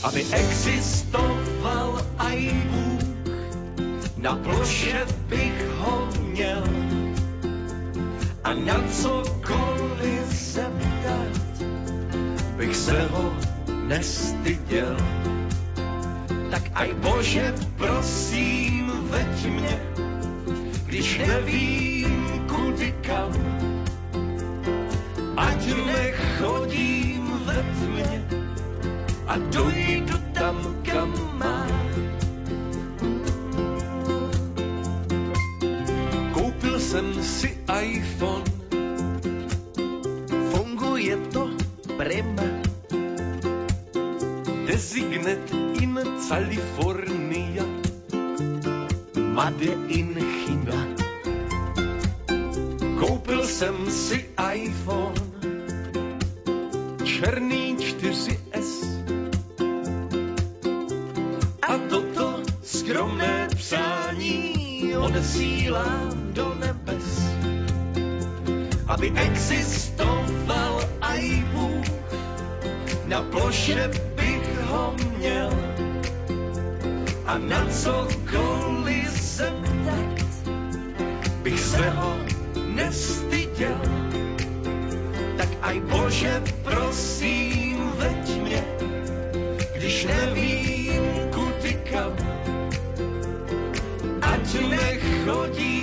[0.03, 3.03] Aby existoval aj Bůh,
[4.17, 6.63] na ploše bych ho měl
[8.43, 11.63] a na cokoliv se ptát,
[12.57, 13.33] bych se ho
[13.85, 14.97] nestyděl.
[16.51, 19.79] Tak aj Bože, prosím, veď mě,
[20.85, 23.52] když nevím, kudy kam,
[25.63, 28.23] ať nechodím ve tmě
[29.27, 31.12] a dojdu tam, kam
[69.03, 71.87] aby existoval aj Bůh,
[73.03, 75.51] na ploše bych ho měl
[77.27, 80.15] a na cokoliv se ptat,
[81.43, 82.15] bych se ho
[82.63, 83.81] nestyděl.
[85.35, 88.63] Tak aj Bože, prosím, veď mě,
[89.75, 91.03] když nevím
[91.35, 92.15] kudy kam.
[94.23, 95.82] Ať nechodím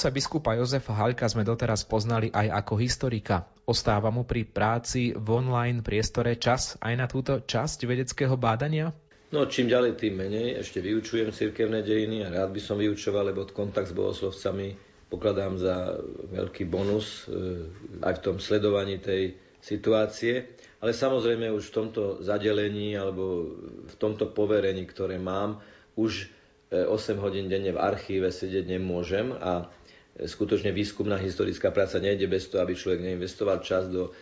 [0.00, 3.44] Otca biskupa Jozefa Halka sme doteraz poznali aj ako historika.
[3.68, 8.96] Ostáva mu pri práci v online priestore čas aj na túto časť vedeckého bádania?
[9.28, 10.56] No čím ďalej, tým menej.
[10.56, 14.72] Ešte vyučujem cirkevné dejiny a rád by som vyučoval, lebo kontakt s bohoslovcami
[15.12, 16.00] pokladám za
[16.32, 17.68] veľký bonus e,
[18.00, 20.48] aj v tom sledovaní tej situácie.
[20.80, 23.52] Ale samozrejme už v tomto zadelení alebo
[23.84, 25.60] v tomto poverení, ktoré mám,
[26.00, 26.32] už
[26.72, 29.79] e, 8 hodín denne v archíve sedieť nemôžem a e,
[30.20, 34.12] skutočne výskumná historická práca nejde bez toho, aby človek neinvestoval čas do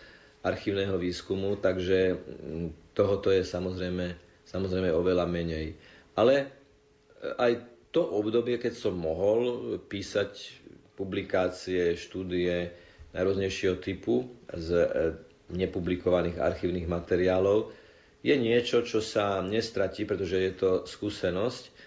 [0.41, 4.07] archívneho výskumu, takže mm, tohoto je samozrejme,
[4.45, 5.75] samozrejme oveľa menej.
[6.15, 6.47] Ale e,
[7.35, 7.53] aj
[7.91, 9.41] to obdobie, keď som mohol
[9.83, 10.63] písať
[10.95, 12.71] publikácie, štúdie
[13.11, 14.87] najrôznejšieho typu z e,
[15.51, 17.73] nepublikovaných archívnych materiálov,
[18.21, 21.78] je niečo, čo sa nestratí, pretože je to skúsenosť.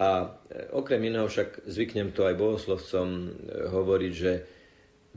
[0.00, 3.28] A e, okrem iného však zvyknem to aj bohoslovcom e,
[3.68, 4.32] hovoriť, že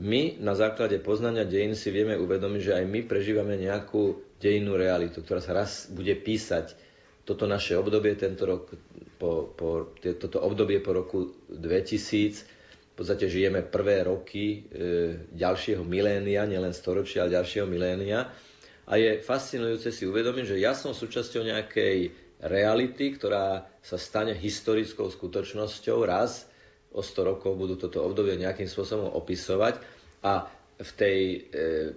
[0.04, 5.24] my na základe poznania dejín si vieme uvedomiť, že aj my prežívame nejakú dejinnú realitu,
[5.24, 6.76] ktorá sa raz bude písať.
[7.24, 8.76] Toto naše obdobie, tento rok,
[9.16, 12.44] po, po, toto obdobie po roku 2000,
[12.92, 18.28] v podstate žijeme prvé roky e, ďalšieho milénia, nielen storočia, ale ďalšieho milénia.
[18.84, 25.08] A je fascinujúce si uvedomiť, že ja som súčasťou nejakej reality, ktorá sa stane historickou
[25.08, 25.98] skutočnosťou.
[26.04, 26.46] Raz
[26.94, 29.80] o 100 rokov budú toto obdobie nejakým spôsobom opisovať.
[30.24, 31.38] A v tej e,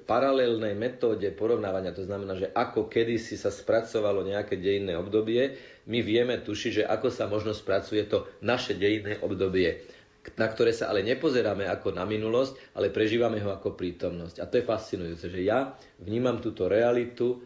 [0.06, 5.58] paralelnej metóde porovnávania, to znamená, že ako kedysi sa spracovalo nejaké dejinné obdobie,
[5.90, 9.98] my vieme tušiť, že ako sa možno spracuje to naše dejinné obdobie
[10.36, 14.44] na ktoré sa ale nepozeráme ako na minulosť, ale prežívame ho ako prítomnosť.
[14.44, 15.72] A to je fascinujúce, že ja
[16.04, 17.40] vnímam túto realitu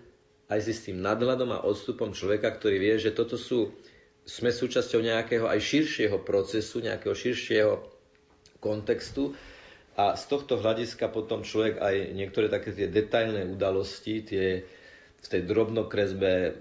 [0.52, 3.72] aj s tým nadhľadom a odstupom človeka, ktorý vie, že toto sú,
[4.28, 7.80] sme súčasťou nejakého aj širšieho procesu, nejakého širšieho
[8.60, 9.32] kontextu
[9.96, 14.68] a z tohto hľadiska potom človek aj niektoré také tie detailné udalosti, tie
[15.22, 16.60] v tej drobnokresbe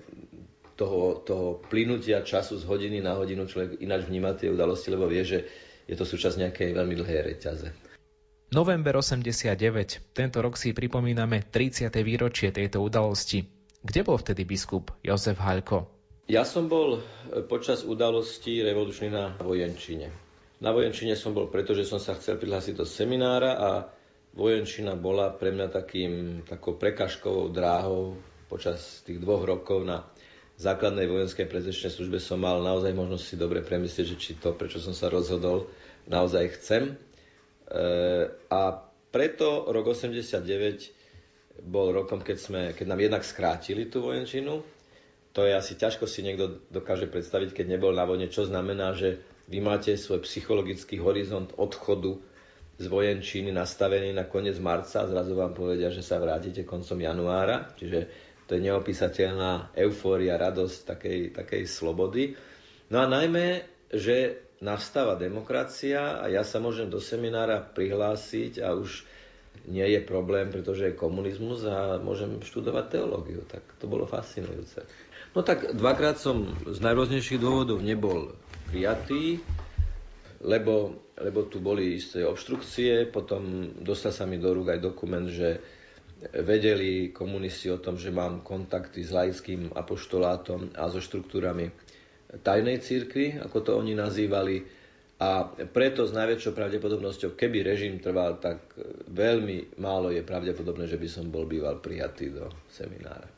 [0.79, 5.27] toho, toho plynutia času z hodiny na hodinu človek ináč vníma tie udalosti, lebo vie,
[5.27, 5.45] že
[5.91, 7.69] je to súčasť nejakej veľmi dlhej reťaze.
[8.51, 10.11] November 89.
[10.11, 11.91] Tento rok si pripomíname 30.
[12.03, 13.60] výročie tejto udalosti.
[13.81, 15.89] Kde bol vtedy biskup Jozef Halko?
[16.29, 20.13] Ja som bol e, počas udalostí revolučný na Vojenčine.
[20.61, 23.71] Na Vojenčine som bol, pretože som sa chcel prihlásiť do seminára a
[24.37, 28.15] Vojenčina bola pre mňa takým, takou prekažkovou dráhou
[28.47, 30.07] počas tých dvoch rokov na
[30.61, 34.77] základnej vojenskej prezidečnej službe som mal naozaj možnosť si dobre premyslieť, že či to, prečo
[34.77, 35.73] som sa rozhodol,
[36.05, 36.93] naozaj chcem.
[36.93, 36.95] E,
[38.53, 38.61] a
[39.09, 41.00] preto rok 89
[41.59, 44.63] bol rokom, keď, sme, keď nám jednak skrátili tú vojenčinu.
[45.35, 49.23] To je asi ťažko si niekto dokáže predstaviť, keď nebol na vojne, čo znamená, že
[49.51, 52.19] vy máte svoj psychologický horizont odchodu
[52.81, 57.77] z vojenčiny nastavený na koniec marca a zrazu vám povedia, že sa vrátite koncom januára.
[57.77, 58.01] Čiže
[58.49, 62.35] to je neopísateľná eufória, radosť takej, takej slobody.
[62.91, 69.05] No a najmä, že nastáva demokracia a ja sa môžem do seminára prihlásiť a už
[69.69, 73.45] nie je problém, pretože je komunizmus a môžem študovať teológiu.
[73.45, 74.85] Tak to bolo fascinujúce.
[75.37, 78.35] No tak dvakrát som z najrôznejších dôvodov nebol
[78.73, 79.39] prijatý,
[80.41, 85.61] lebo, lebo tu boli isté obštrukcie, potom dostal sa mi do rúk aj dokument, že
[86.21, 91.73] vedeli komunisti o tom, že mám kontakty s laickým apoštolátom a so štruktúrami
[92.45, 94.80] tajnej církvy, ako to oni nazývali.
[95.21, 98.73] A preto s najväčšou pravdepodobnosťou, keby režim trval, tak
[99.13, 103.29] veľmi málo je pravdepodobné, že by som bol býval prijatý do seminára.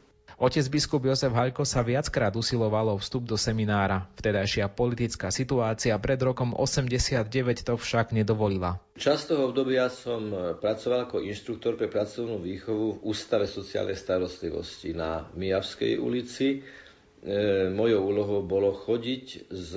[0.43, 4.11] Otec biskup Jozef Haľko sa viackrát usilovalo vstup do seminára.
[4.19, 7.31] Vtedajšia politická situácia pred rokom 89
[7.63, 8.83] to však nedovolila.
[8.99, 15.31] Čas toho obdobia som pracoval ako inštruktor pre pracovnú výchovu v Ústave sociálnej starostlivosti na
[15.39, 16.59] Mijavskej ulici.
[16.59, 19.71] E, mojou úlohou bolo chodiť s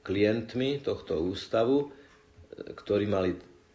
[0.00, 3.30] klientmi tohto ústavu, e, ktorí mali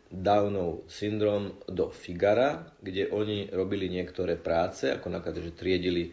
[0.06, 6.04] Downov syndrom do Figara, kde oni robili niektoré práce, ako napríklad, že triedili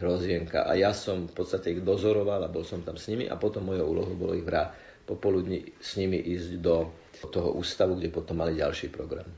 [0.00, 0.66] hrozienka.
[0.66, 3.68] A ja som v podstate ich dozoroval a bol som tam s nimi a potom
[3.68, 6.90] mojou úlohou bolo ich vrá popoludní s nimi ísť do
[7.30, 9.28] toho ústavu, kde potom mali ďalší program.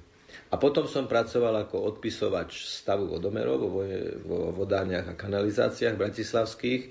[0.47, 3.83] A potom som pracoval ako odpisovač stavu vodomerov vo,
[4.22, 6.91] vo vodániach a kanalizáciách bratislavských, e,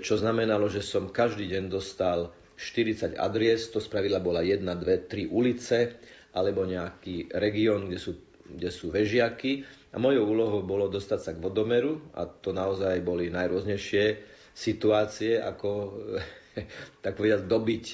[0.00, 2.32] čo znamenalo, že som každý deň dostal
[2.62, 5.98] 40 adries, to spravila bola jedna, dve, tri ulice,
[6.32, 8.12] alebo nejaký región, kde sú,
[8.46, 9.66] kde sú vežiaky.
[9.92, 14.24] A mojou úlohou bolo dostať sa k vodomeru a to naozaj boli najrôznejšie
[14.56, 15.98] situácie, ako
[17.04, 17.84] tak povedať dobiť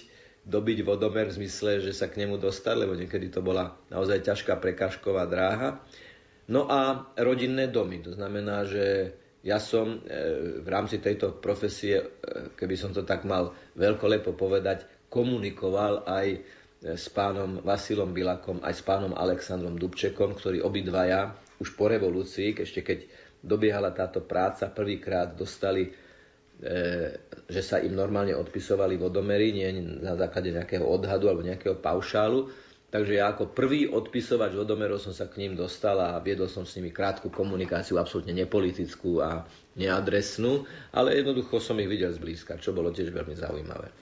[0.48, 4.56] dobiť vodomer v zmysle, že sa k nemu dostať, lebo niekedy to bola naozaj ťažká
[4.56, 5.84] prekážková dráha.
[6.48, 9.12] No a rodinné domy, to znamená, že
[9.48, 9.98] ja som e,
[10.60, 12.04] v rámci tejto profesie, e,
[12.52, 16.38] keby som to tak mal veľkolepo povedať, komunikoval aj e,
[16.92, 21.32] s pánom Vasilom Bilakom, aj s pánom Alexandrom Dubčekom, ktorí obidvaja
[21.64, 22.98] už po revolúcii, ešte keď
[23.40, 25.88] dobiehala táto práca, prvýkrát dostali
[27.46, 29.70] že sa im normálne odpisovali vodomery, nie
[30.02, 32.50] na základe nejakého odhadu alebo nejakého paušálu.
[32.88, 36.80] Takže ja ako prvý odpisovač vodomerov som sa k ním dostal a viedol som s
[36.80, 39.44] nimi krátku komunikáciu, absolútne nepolitickú a
[39.76, 40.64] neadresnú,
[40.96, 43.92] ale jednoducho som ich videl zblízka, čo bolo tiež veľmi zaujímavé.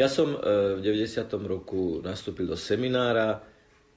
[0.00, 0.38] Ja som e,
[0.76, 1.28] v 90.
[1.44, 3.44] roku nastúpil do seminára,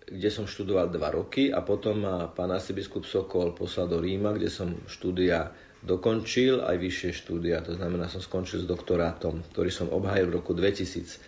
[0.04, 4.52] kde som študoval dva roky a potom ma pán arcibiskup Sokol poslal do Ríma, kde
[4.52, 10.28] som štúdia dokončil aj vyššie štúdia, to znamená, som skončil s doktorátom, ktorý som obhajil
[10.28, 11.24] v roku 2000.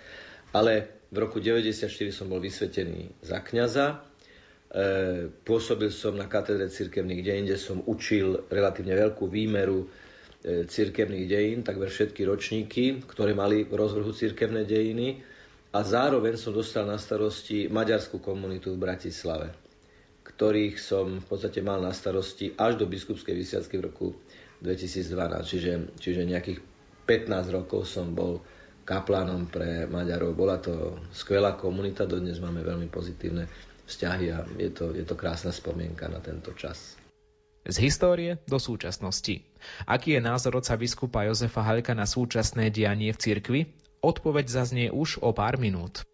[0.51, 3.95] Ale v roku 1994 som bol vysvetený za kňaza, e,
[5.47, 11.59] pôsobil som na katedre cirkevných dejín, kde som učil relatívne veľkú výmeru e, cirkevných dejín,
[11.63, 15.23] takmer všetky ročníky, ktoré mali v rozvrhu cirkevné dejiny.
[15.71, 19.51] A zároveň som dostal na starosti maďarskú komunitu v Bratislave,
[20.23, 24.07] ktorých som v podstate mal na starosti až do biskupskej vysiacky v roku
[24.63, 26.59] 2012, čiže, čiže nejakých
[27.05, 28.41] 15 rokov som bol
[28.87, 30.31] kaplánom pre Maďarov.
[30.31, 33.51] Bola to skvelá komunita, dodnes máme veľmi pozitívne
[33.83, 36.95] vzťahy a je to, je to krásna spomienka na tento čas.
[37.67, 39.43] Z histórie do súčasnosti.
[39.83, 43.61] Aký je názor oca biskupa Jozefa Halka na súčasné dianie v cirkvi?
[43.99, 46.07] Odpoveď zaznie už o pár minút.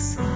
[0.00, 0.29] Books.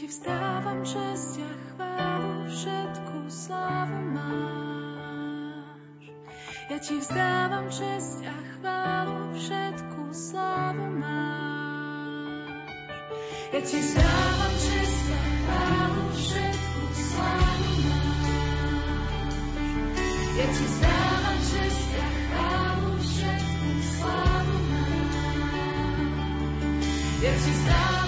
[0.00, 6.08] Ti vzdávam česť a chválu, všetku slávu máš.
[6.72, 12.64] Ja ti vzdávam česť a chválu, všetku slávu máš.
[13.52, 18.24] Ja ti vzdávam česť a chválu, všetku slávu máš.
[20.32, 23.68] Ja ti vzdávam česť a chválu, všetku
[24.00, 25.12] slávu máš.
[27.20, 27.99] Ja ti vzdávam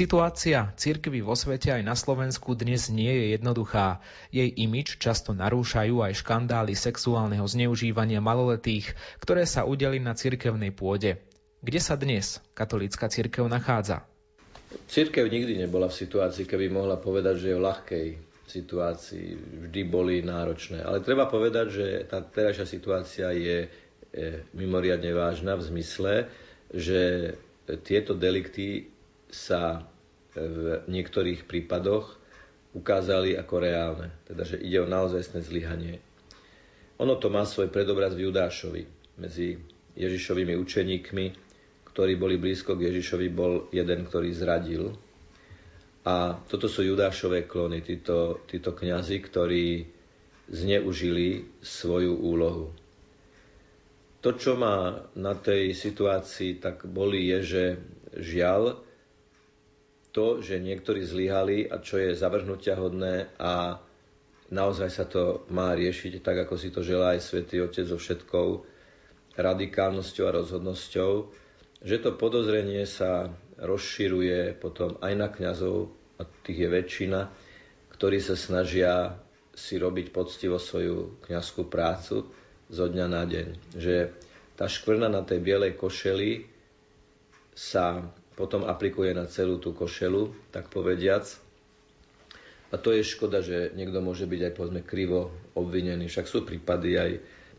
[0.00, 4.00] Situácia cirkvy vo svete aj na Slovensku dnes nie je jednoduchá.
[4.32, 11.20] Jej imič často narúšajú aj škandály sexuálneho zneužívania maloletých, ktoré sa udeli na cirkevnej pôde.
[11.60, 14.08] Kde sa dnes katolícka cirkev nachádza?
[14.88, 18.06] Církev nikdy nebola v situácii, keby mohla povedať, že je v ľahkej
[18.48, 19.28] situácii.
[19.68, 20.80] Vždy boli náročné.
[20.80, 26.24] Ale treba povedať, že tá terajšia situácia je e, mimoriadne vážna v zmysle,
[26.72, 27.36] že
[27.84, 28.96] tieto delikty
[29.30, 29.86] sa
[30.34, 32.18] v niektorých prípadoch
[32.74, 34.08] ukázali ako reálne.
[34.26, 35.98] Teda, že ide o naozajstné zlyhanie.
[37.02, 38.82] Ono to má svoj predobraz v Judášovi.
[39.18, 39.58] Medzi
[39.98, 41.26] Ježišovými učeníkmi,
[41.90, 44.94] ktorí boli blízko k Ježišovi, bol jeden, ktorý zradil.
[46.06, 49.66] A toto sú Judášové klony, títo, títo kňazi, ktorí
[50.50, 52.72] zneužili svoju úlohu.
[54.20, 57.64] To, čo ma na tej situácii tak boli, je, že
[58.20, 58.89] žiaľ,
[60.10, 63.78] to, že niektorí zlyhali a čo je zavrhnutia hodné a
[64.50, 68.48] naozaj sa to má riešiť tak, ako si to želá aj Svetý Otec so všetkou
[69.38, 71.12] radikálnosťou a rozhodnosťou,
[71.80, 73.30] že to podozrenie sa
[73.60, 77.20] rozširuje potom aj na kňazov, a tých je väčšina,
[77.96, 79.16] ktorí sa snažia
[79.56, 82.28] si robiť poctivo svoju kňazskú prácu
[82.68, 83.48] zo dňa na deň.
[83.72, 83.94] Že
[84.60, 86.44] tá škvrna na tej bielej košeli
[87.56, 88.04] sa
[88.40, 91.28] potom aplikuje na celú tú košelu, tak povediac.
[92.72, 96.08] A to je škoda, že niekto môže byť aj povedzme krivo obvinený.
[96.08, 97.10] Však sú prípady aj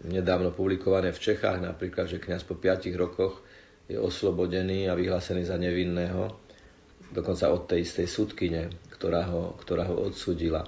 [0.10, 3.46] nedávno publikované v Čechách, napríklad, že kňaz po 5 rokoch
[3.86, 6.34] je oslobodený a vyhlásený za nevinného,
[7.12, 10.66] dokonca od tej istej súdkyne, ktorá ho, ktorá ho odsudila.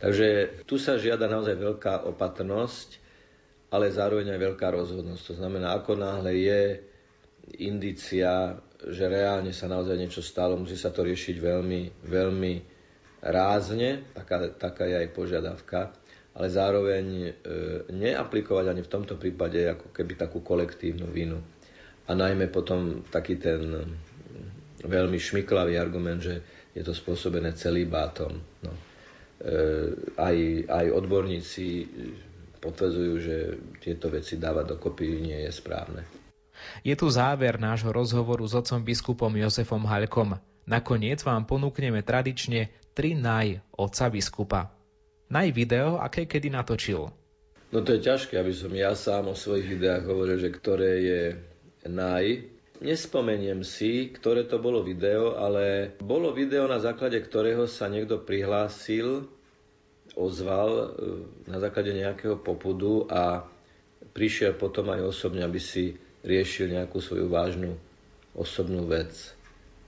[0.00, 2.98] Takže tu sa žiada naozaj veľká opatrnosť,
[3.70, 5.22] ale zároveň aj veľká rozhodnosť.
[5.28, 6.60] To znamená, ako náhle je
[7.60, 8.56] indícia,
[8.90, 12.52] že reálne sa naozaj niečo stalo, musí sa to riešiť veľmi, veľmi
[13.24, 15.80] rázne, taká, taká je aj požiadavka,
[16.34, 17.30] ale zároveň e,
[17.94, 21.38] neaplikovať ani v tomto prípade ako keby takú kolektívnu vinu.
[22.04, 23.64] A najmä potom taký ten
[24.84, 26.44] veľmi šmiklavý argument, že
[26.76, 28.36] je to spôsobené celibátom.
[28.60, 28.72] No.
[28.74, 28.80] E,
[30.20, 30.36] aj,
[30.68, 31.66] aj odborníci
[32.60, 33.36] potvrdzujú, že
[33.80, 36.23] tieto veci dávať dokopy nie je správne.
[36.82, 40.34] Je tu záver nášho rozhovoru s otcom biskupom Jozefom Halkom.
[40.66, 44.74] Nakoniec vám ponúkneme tradične tri naj otca biskupa.
[45.30, 47.12] Naj video, aké kedy natočil.
[47.70, 51.22] No to je ťažké, aby som ja sám o svojich videách hovoril, že ktoré je
[51.90, 52.46] naj.
[52.78, 59.26] Nespomeniem si, ktoré to bolo video, ale bolo video, na základe ktorého sa niekto prihlásil,
[60.14, 60.86] ozval e,
[61.50, 63.42] na základe nejakého popudu a
[64.14, 67.76] prišiel potom aj osobne, aby si riešil nejakú svoju vážnu
[68.34, 69.12] osobnú vec.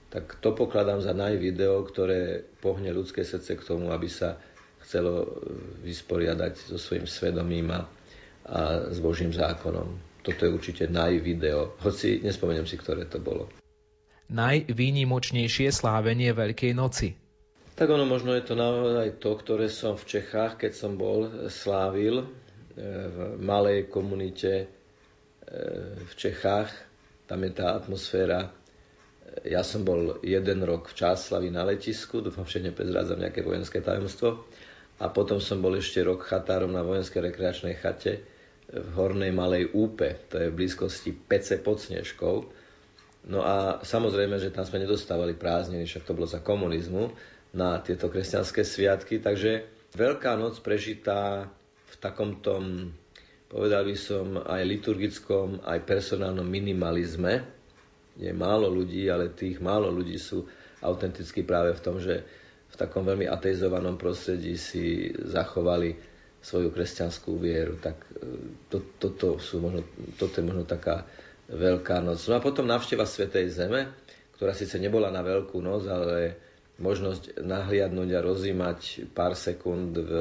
[0.07, 4.39] Tak to pokladám za naj video, ktoré pohne ľudské srdce k tomu, aby sa
[4.87, 5.27] chcelo
[5.83, 7.81] vysporiadať so svojím svedomím a,
[8.47, 9.99] a s Božím zákonom.
[10.23, 13.51] Toto je určite naj video, hoci nespomeniem si, ktoré to bolo.
[14.31, 17.15] Najvýnimočnejšie slávenie Veľkej noci.
[17.77, 22.23] Tak ono možno je to naozaj to, ktoré som v Čechách, keď som bol, slávil
[22.23, 22.25] e,
[23.07, 24.76] v malej komunite
[26.03, 26.71] v Čechách,
[27.27, 28.51] tam je tá atmosféra.
[29.43, 34.47] Ja som bol jeden rok v Čáslavi na letisku, dúfam, že neprezrádzam nejaké vojenské tajomstvo.
[34.97, 38.25] A potom som bol ešte rok chatárom na vojenskej rekreačnej chate
[38.67, 42.35] v Hornej Malej Úpe, to je v blízkosti Pece pod Snežkou.
[43.29, 47.13] No a samozrejme, že tam sme nedostávali prázdniny, však to bolo za komunizmu,
[47.55, 51.47] na tieto kresťanské sviatky, takže Veľká noc prežitá
[51.87, 52.91] v takom tom
[53.47, 57.43] povedal by som, aj liturgickom, aj personálnom minimalizme.
[58.19, 60.43] Je málo ľudí, ale tých málo ľudí sú
[60.83, 62.21] autenticky práve v tom, že
[62.67, 65.95] v takom veľmi ateizovanom prostredí si zachovali
[66.43, 67.79] svoju kresťanskú vieru.
[67.79, 68.09] Tak e,
[68.67, 69.87] to, toto, sú možno,
[70.19, 71.07] toto je možno taká
[71.47, 72.19] veľká noc.
[72.27, 73.87] No a potom návšteva Svetej Zeme,
[74.35, 76.37] ktorá síce nebola na veľkú noc, ale
[76.77, 80.11] možnosť nahliadnúť a rozímať pár sekúnd v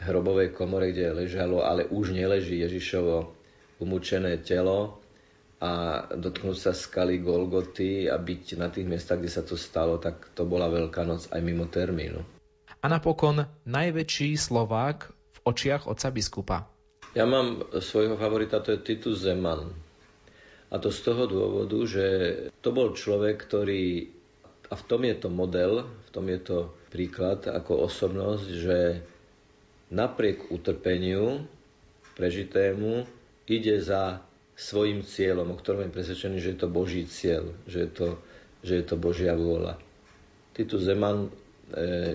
[0.00, 3.32] hrobovej komore, kde ležalo, ale už neleží Ježišovo
[3.80, 5.00] umúčené telo
[5.60, 10.32] a dotknúť sa skaly Golgoty a byť na tých miestach, kde sa to stalo, tak
[10.32, 12.24] to bola Veľká noc aj mimo termínu.
[12.80, 16.58] A napokon najväčší Slovák v očiach otca biskupa.
[17.12, 19.68] Ja mám svojho favorita, to je Titus Zeman.
[20.70, 22.06] A to z toho dôvodu, že
[22.64, 24.08] to bol človek, ktorý,
[24.70, 28.78] a v tom je to model, v tom je to príklad ako osobnosť, že
[29.90, 31.42] napriek utrpeniu
[32.14, 33.04] prežitému
[33.50, 34.22] ide za
[34.54, 38.08] svojim cieľom, o ktorom je presvedčený, že je to Boží cieľ, že je to,
[38.62, 39.80] že je to Božia vôľa.
[40.52, 41.30] Titus Zeman e,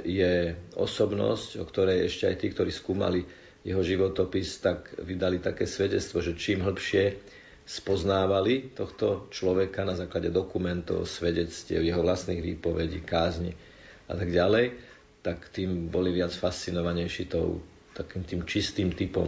[0.06, 0.34] je
[0.78, 3.26] osobnosť, o ktorej ešte aj tí, ktorí skúmali
[3.66, 7.18] jeho životopis, tak vydali také svedectvo, že čím hĺbšie
[7.66, 13.58] spoznávali tohto človeka na základe dokumentov, svedectiev, jeho vlastných výpovedí, kázni
[14.06, 14.78] a tak ďalej,
[15.26, 17.66] tak tým boli viac fascinovanejší tou
[17.98, 19.26] takým tým čistým typom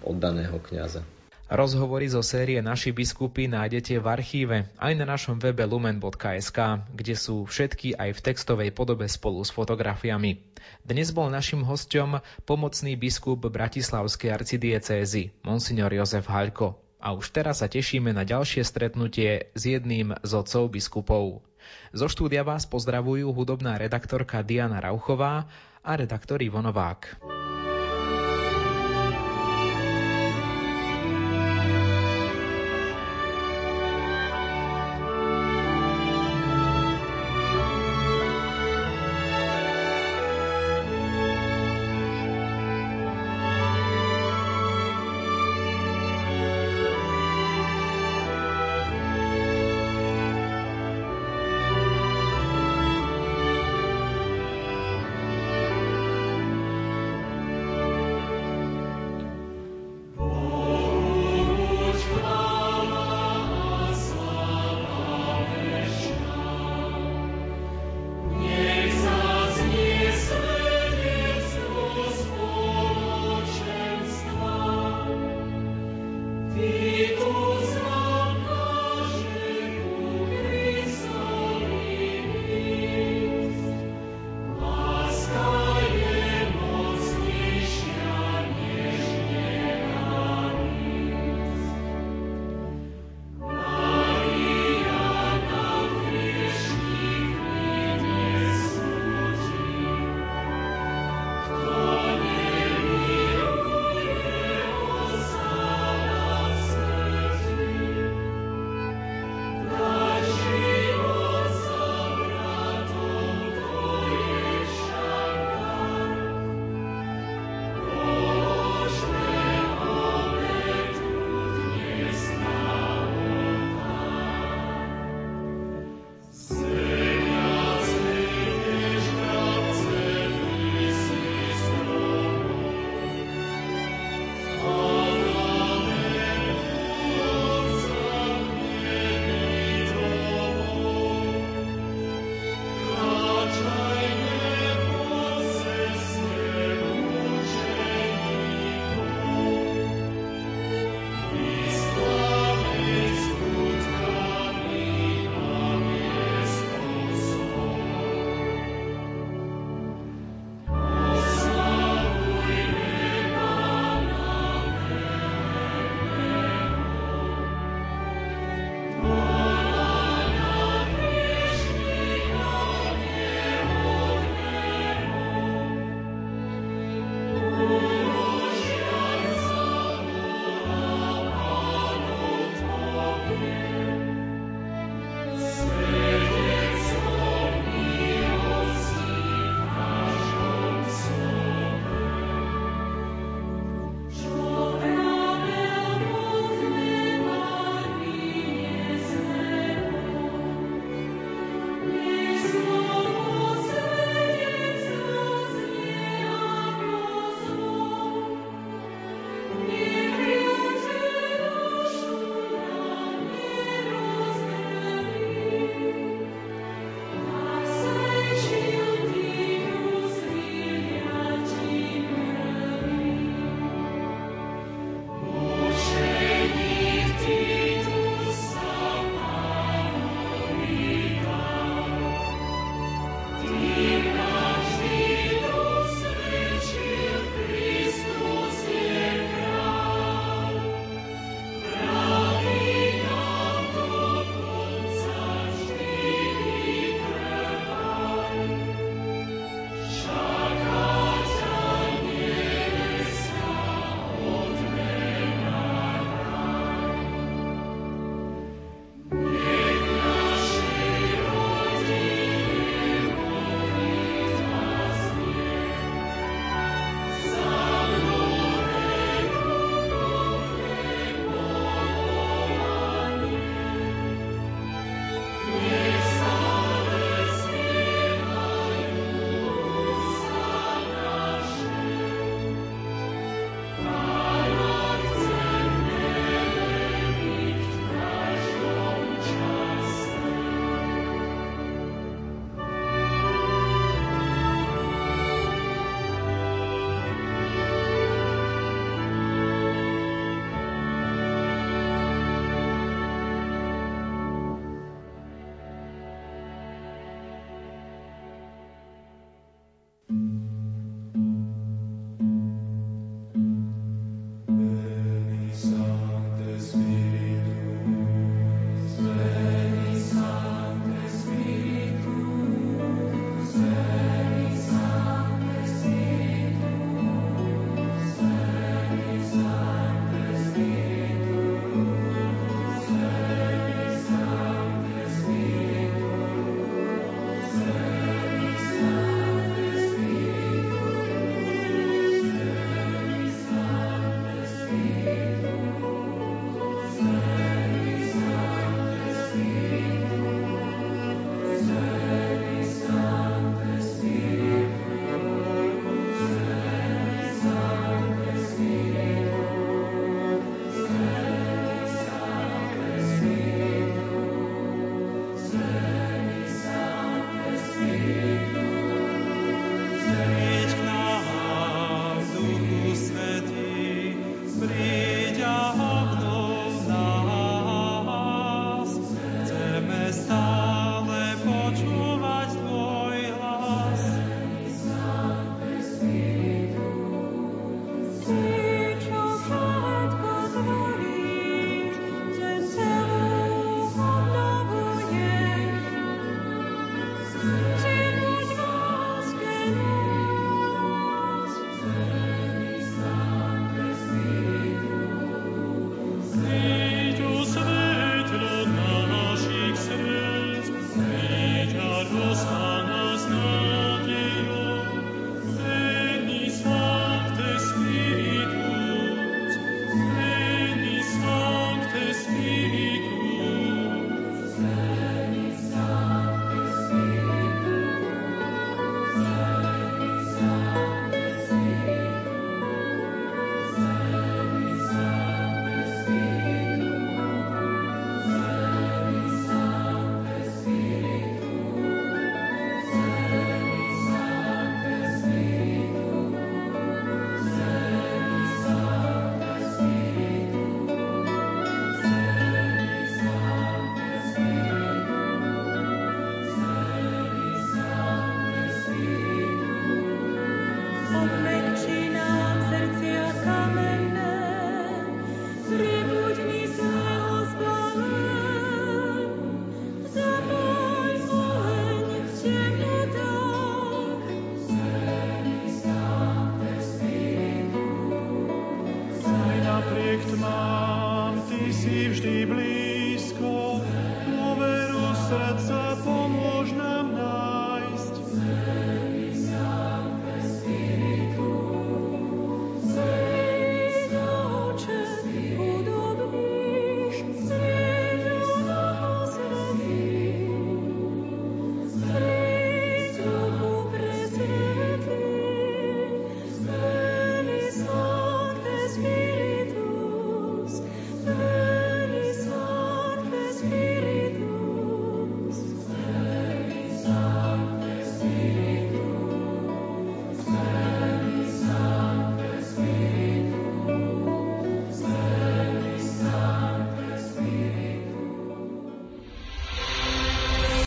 [0.00, 1.04] oddaného kňaza.
[1.50, 6.58] Rozhovory zo série Naši biskupy nájdete v archíve aj na našom webe lumen.sk,
[6.94, 10.46] kde sú všetky aj v textovej podobe spolu s fotografiami.
[10.86, 16.78] Dnes bol našim hostom pomocný biskup Bratislavskej arcidiecézy, monsignor Jozef Haľko.
[17.02, 21.42] A už teraz sa tešíme na ďalšie stretnutie s jedným z otcov biskupov.
[21.90, 25.48] Zo štúdia vás pozdravujú hudobná redaktorka Diana Rauchová
[25.82, 27.18] a redaktor Ivo Novák.